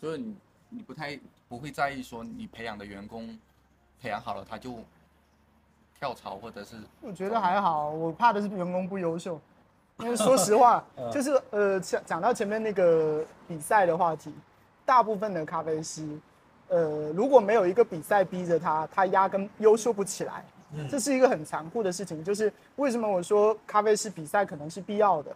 [0.00, 0.36] 所以你
[0.68, 1.18] 你不太
[1.48, 3.36] 不会在意说你培养的员工
[4.00, 4.78] 培养好了他就
[5.98, 9.40] 跳槽或者是，我觉得还好，我怕的是员工不优秀。
[9.98, 14.32] 因为说实话， 就是呃，讲讲到前面那个比赛的话题，
[14.84, 16.06] 大部分的咖啡师，
[16.68, 20.44] 呃，如果没有一个比赛逼着他，他压根优秀不起来。
[20.90, 22.24] 这是一个很残酷的事情。
[22.24, 25.30] 就是为什么我说咖啡师比赛可能是必要的？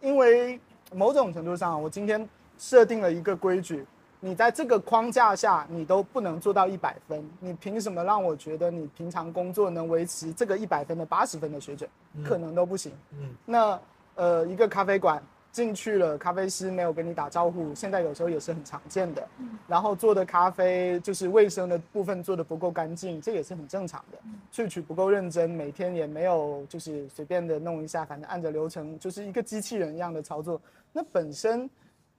[0.00, 0.58] 因为
[0.90, 2.26] 某种程度上，我今天
[2.56, 3.84] 设定了一个规矩。
[4.24, 11.90] 你在这个框架下，你都不能做到一百分，你凭什么让我觉得你平常工作能维持这个一百分的八十分的水准？
[12.24, 12.90] 可能都不行。
[13.12, 13.78] 嗯，那
[14.14, 15.22] 呃，一个咖啡馆
[15.52, 19.28] 进去了，咖啡师没有跟你打招呼，现在有时候也是很常见的。
[19.40, 24.18] 嗯，然后做的咖啡就是卫生的部分做的不够干净，这也是很正常的。
[24.50, 30.58] 萃取不够认真，每天也没有就是随便的弄一下，反正按着流程就是一个机器人一样的操作，
[30.94, 31.68] 那本身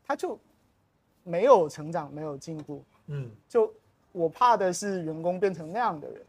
[0.05, 0.39] 它就。
[1.27, 3.73] 没有成长，没有进步，嗯，就
[4.11, 6.21] 我怕的是员工变成那样的人，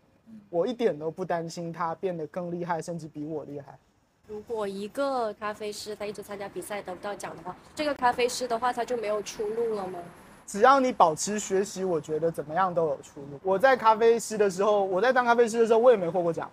[0.48, 3.78] 我一点都不担心他变得更厉害，甚至比我厉害。
[4.26, 9.98] 如果一个咖啡师他一直参加比赛得不到奖的话，这个咖啡师的话他就没有出路了吗？
[10.46, 13.38] 只要你保持学习，我觉得怎么样都有出路。
[13.42, 16.50] 我在咖啡师的时候，我在当咖啡师的时候，我也没获过奖，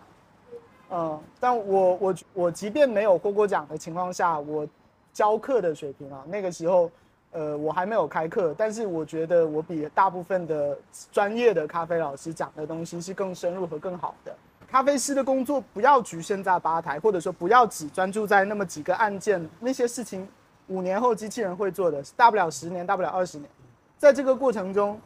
[0.91, 4.67] 嗯，但我我我即便没有获过奖的情况下，我
[5.13, 6.91] 教课的水平啊，那个时候。
[7.33, 10.77] 呃，我还没有开课，但是我觉得我比大部分的
[11.11, 14.31] 专业的咖啡老师讲的东西是更深入和更好的。
[14.67, 20.27] 咖啡师的工作不要局限在吧台，或者说不要只专注在那么几个案件，那些事情
[20.67, 23.49] 五年后机器人会做的，大不了十年，大不了二十年。
[23.97, 25.01] 在这个过程中，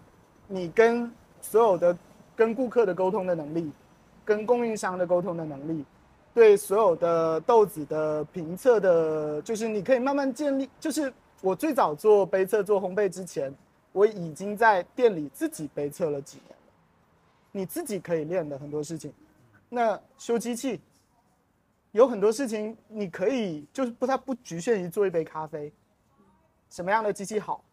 [0.48, 1.10] 你跟
[1.42, 1.98] 所有的
[2.36, 3.72] 跟顾客的沟通的能力，
[4.26, 5.86] 跟供应商的沟通的能力，
[6.34, 11.14] 对所有的豆子的评测的，就是你可以慢慢建立，就是。
[11.42, 13.54] 我最早做杯测、做烘焙之前，
[13.92, 16.58] 我已经在店里自己杯测了几年了。
[17.52, 19.14] 你自己可以练的很多事情，
[19.70, 20.82] 那修机器，
[21.92, 25.72] 有很多事情你可以就是不太不局限于做一杯咖啡。
[26.70, 27.64] 什么样的机器好？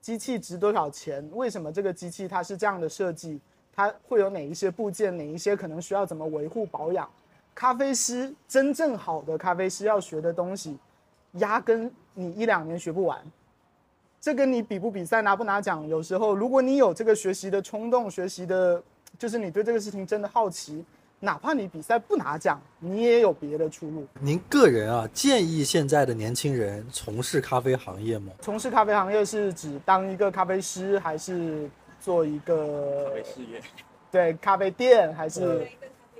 [0.00, 1.28] 机器值多少钱？
[1.32, 3.40] 为什么这个机器它是这样的设计？
[3.72, 5.16] 它会有哪一些部件？
[5.16, 7.08] 哪一些可能需要怎么维护保养？
[7.54, 10.78] 咖啡师真正好的咖啡师要学的东西。
[11.32, 13.20] 压根你一两年学不完，
[14.20, 18.82] 这跟你比不比赛拿不拿奖，有时候如果你有这个学习的冲动，学习的，
[19.18, 20.84] 就是你对这个事情真的好奇，
[21.20, 24.06] 哪怕你比赛不拿奖，你也有别的出路。
[24.20, 28.32] 您个人啊，建议现在的年轻人从事咖啡行业吗？
[28.40, 31.70] 从事咖啡行业是指当一个咖啡师，还是
[32.00, 33.62] 做一个咖啡事业？
[34.10, 35.68] 对，咖啡店还是？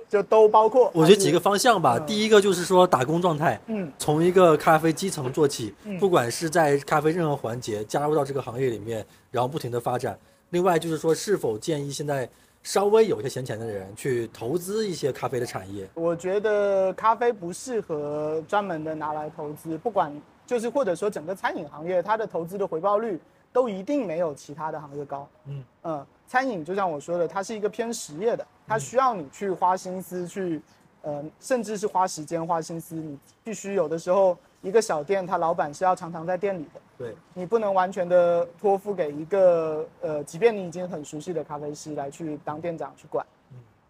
[0.09, 1.99] 就都包括，我觉得几个方向吧。
[1.99, 10.17] 第一个就是说打工状态，嗯，从一个咖啡基层做起，不管是在咖啡任何环节加入到这个行业里面，然后不停的发展。
[10.49, 12.27] 另外就是说，是否建议现在
[12.63, 15.87] 稍微有些闲钱的人去投资一些咖啡的产业？
[15.93, 20.11] 我觉得咖啡不适合专门的拿来投资，不管
[20.47, 23.19] 就是或者说整个餐饮行业，它的投资的回报率
[23.53, 25.29] 都一定没有其他的行业高。
[25.45, 26.05] 嗯嗯。
[26.27, 30.61] 餐饮就像我说的，它是一个偏实业的，它需要你去花心思去，
[31.01, 32.93] 呃，甚至是花时间花心思。
[32.93, 36.79] 你必须有的时候，一个小店，他老板是要常常在店里的。
[36.99, 43.25] 对，你不能完全的托付给一个，呃，即便你已经很熟悉的咖啡师来去当店长去管。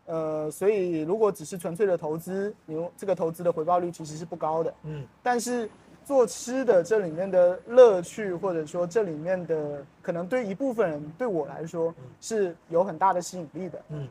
[0.05, 4.73] 呃，所以如果只是纯粹的投资，你用这个投资的回报率其实是不高的。
[4.84, 5.69] 嗯，但是。
[6.05, 13.80] 做吃的这里面的乐趣，或者说这里面的可能对一部分人，对我来说是有很大的吸引力的。
[13.89, 14.07] 嗯，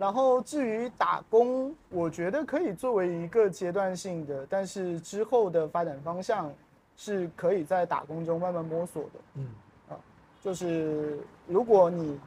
[0.00, 6.50] 然后至于打工，我觉得可以作为一个阶段性的，但是之后的发展方向
[6.96, 9.10] 是可以在打工中慢慢摸索的。
[9.34, 9.48] 嗯，
[9.90, 10.00] 啊，
[10.40, 12.18] 就是如果你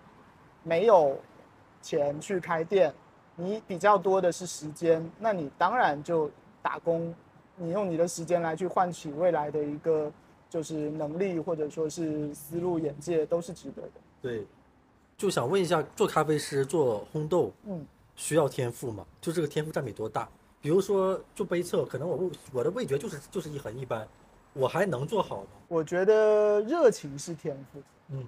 [0.62, 1.18] 没有
[1.82, 2.94] 钱去开店，
[3.36, 6.30] 你比较多的是时间，那你当然就
[6.62, 7.12] 打工。
[7.56, 10.12] 你用你的时间来去换取未来的一个
[10.48, 13.92] 就是能力或者说是思路眼界都是值得的。
[14.22, 14.46] 对，
[15.18, 17.86] 就想问一下，做咖啡师做烘豆，嗯，
[18.16, 19.06] 需要天赋吗？
[19.22, 20.28] 就这个天赋占比多大？
[20.62, 24.08] 比如说做杯测，可能我味我的味觉就是就是一很一般，
[24.54, 25.48] 我还能做好吗？
[25.68, 28.26] 我觉得热情是天赋，嗯，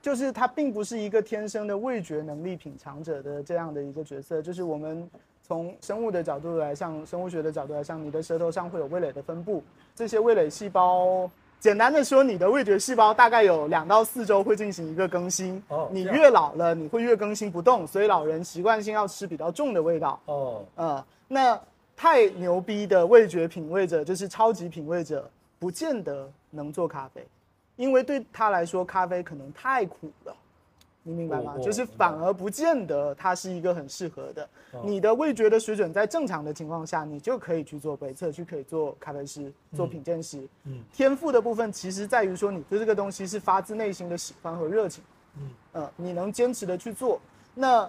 [0.00, 5.08] 就是它并不是一个天生的味觉能力品尝者的这样的一个角色，就是我们。
[5.40, 9.64] 从生物的角度来，像生物学的角度来，像你的舌头上会有味蕾的分布，
[9.94, 11.30] 这些味蕾细胞，
[11.60, 15.60] 简单的说，你的味觉细胞大概有两到四周会进行一个更新。
[15.68, 20.20] 哦，你越老了，你会越更新不动，所以老人习惯性要吃比较重的味道。
[20.26, 21.60] 哦，呃，那
[21.96, 25.28] 太牛逼的味觉品味者，就是超级品味者，
[25.58, 27.26] 不见得能做咖啡，
[27.74, 30.36] 因为对他来说，咖啡可能太苦了。
[31.02, 31.56] 你明白吗？
[31.62, 34.46] 就是反而不见得它是一个很适合的。
[34.84, 40.46] 你的味觉的水准在正常的情况下，你就可以去做杯测，去可以做咖啡师、做品鉴师。
[40.64, 45.02] 嗯，天赋的部分其实在于说，你对这个东西是发自内心的喜欢和热情。
[45.38, 47.18] 嗯，呃，你能坚持的去做。
[47.54, 47.88] 那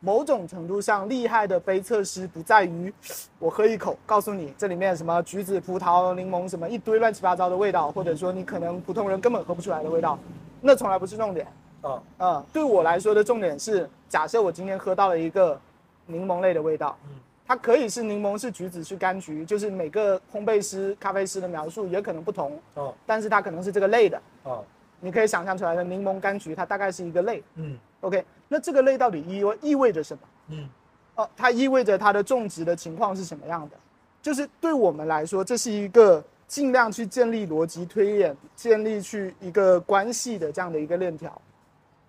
[0.00, 2.92] 某种程度上厉害的杯测师不在于
[3.38, 10.18] 我喝一口告诉你这里面什么橘子、葡萄、柠檬什么一堆乱七八糟的味道，或者说你可能普通人根本喝不出来的味道，
[10.60, 11.46] 那从来不是重点。
[11.86, 12.44] 啊啊！
[12.52, 15.58] 对我来说的重点是，假设我今天喝到了一个
[16.06, 17.10] 柠檬类的味道，嗯，
[17.46, 22.92] 它可以是柠檬，是橘子，是柑橘，就是每个烘焙师、咖啡师的描述也可能不同哦。
[23.06, 24.64] 但是它可能是这个类的哦。
[24.98, 27.42] 你可以想象出来的柠檬、柑橘，它大概是一个类。
[27.54, 30.20] 嗯，OK，那这个类到底意味意味着什么？
[30.48, 30.68] 嗯，
[31.16, 33.76] 哦，它意味着它的种植的情况是什么样的？
[34.22, 41.40] 就是对我们来说，这是一个尽量去建立逻辑推演、建立去一个关系的这样的一个链条。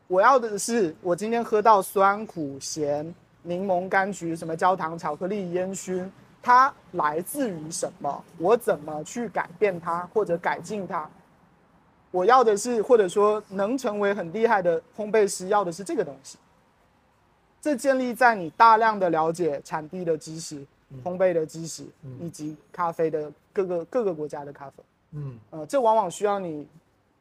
[0.08, 6.10] 我要的是，我今天喝到酸、苦、咸、柠檬、柑橘，什么焦糖、巧克力、烟熏，
[6.42, 8.24] 它来自于什么？
[8.38, 11.10] 我怎么去改变它或者改进它？
[12.10, 16.38] 我要的是，或者说能成为很厉害的烘焙师，要的是这个东西。
[17.60, 20.66] 这建立在你大量的了解产地的知识、
[21.04, 21.86] 烘焙的知识，
[22.22, 24.84] 以及咖啡的各个各个国家的咖啡。
[25.12, 26.66] 嗯，呃，这往往需要你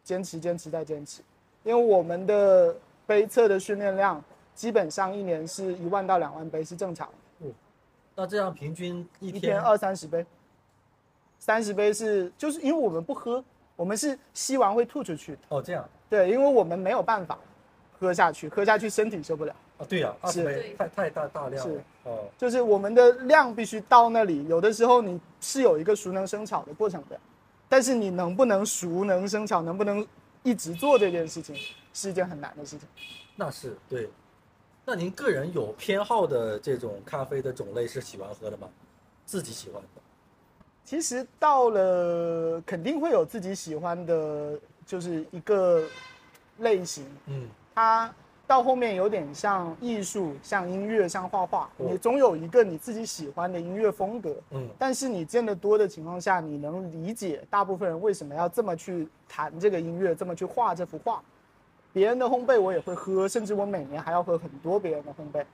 [0.04, 1.20] 坚持、坚持再坚持。
[1.66, 2.72] 因为我们的
[3.08, 4.22] 杯测的训练量
[4.54, 7.08] 基本上一年是一万到两万杯是正常。
[7.40, 7.52] 嗯，
[8.14, 10.24] 那这样平均一天二三十杯，
[11.40, 13.44] 三十杯是就是因为我们不喝，
[13.74, 15.36] 我们是吸完会吐出去。
[15.48, 15.84] 哦，这样。
[16.08, 17.36] 对，因为我们没有办法
[17.98, 19.52] 喝下去，喝下去身体受不了。
[19.78, 21.66] 啊，对呀，是太太大大量。
[21.66, 27.18] 是哦，就是我们的量必须到那里，有的时候你是有一个熟能生巧的过程的，
[27.68, 30.06] 但是你能不能熟能生巧，能不能？
[30.46, 31.56] 一直做这件事情
[31.92, 32.88] 是一件很难的事情，
[33.34, 34.08] 那是对。
[34.84, 38.68] 那您个人有偏好的这种咖啡的种类是喜欢喝的吗？
[39.24, 40.00] 自己喜欢的？
[40.84, 45.82] 其实到了肯定会有自己喜欢的，就是一个
[46.58, 47.04] 类型。
[47.26, 48.14] 嗯，它。
[48.46, 54.36] 到后面有点像艺术，像音乐，像画画，你总有一个你自己喜欢的音乐风格。
[54.50, 61.20] 嗯，但是你见得多的情况下，你能理解大部分人为什么要这么去弹这个音乐，这么去画这幅画。
[61.92, 65.44] 别人的烘焙我也会喝，甚至我每年还要喝很多别人的烘焙。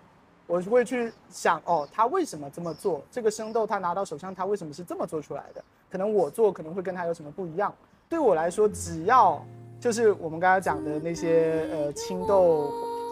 [0.46, 3.00] 我会去想，哦，他为什么这么做？
[3.10, 5.64] 这个生豆他拿到手上，他为什么是这么做出来的？
[5.90, 7.74] 可能我做可能会跟他有什么不一样。
[8.06, 9.42] 对我来说，只要。
[9.82, 12.70] 就是我们刚刚讲的那些呃青豆、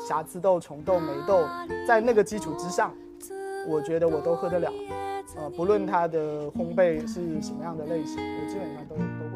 [0.09, 1.45] 瑕疵豆、虫豆、霉豆，
[1.85, 2.95] 在那个基础之上，
[3.66, 4.73] 我觉得我都喝得了，
[5.37, 9.30] 呃，不论它的烘焙是什么样的类型，我基本上都都。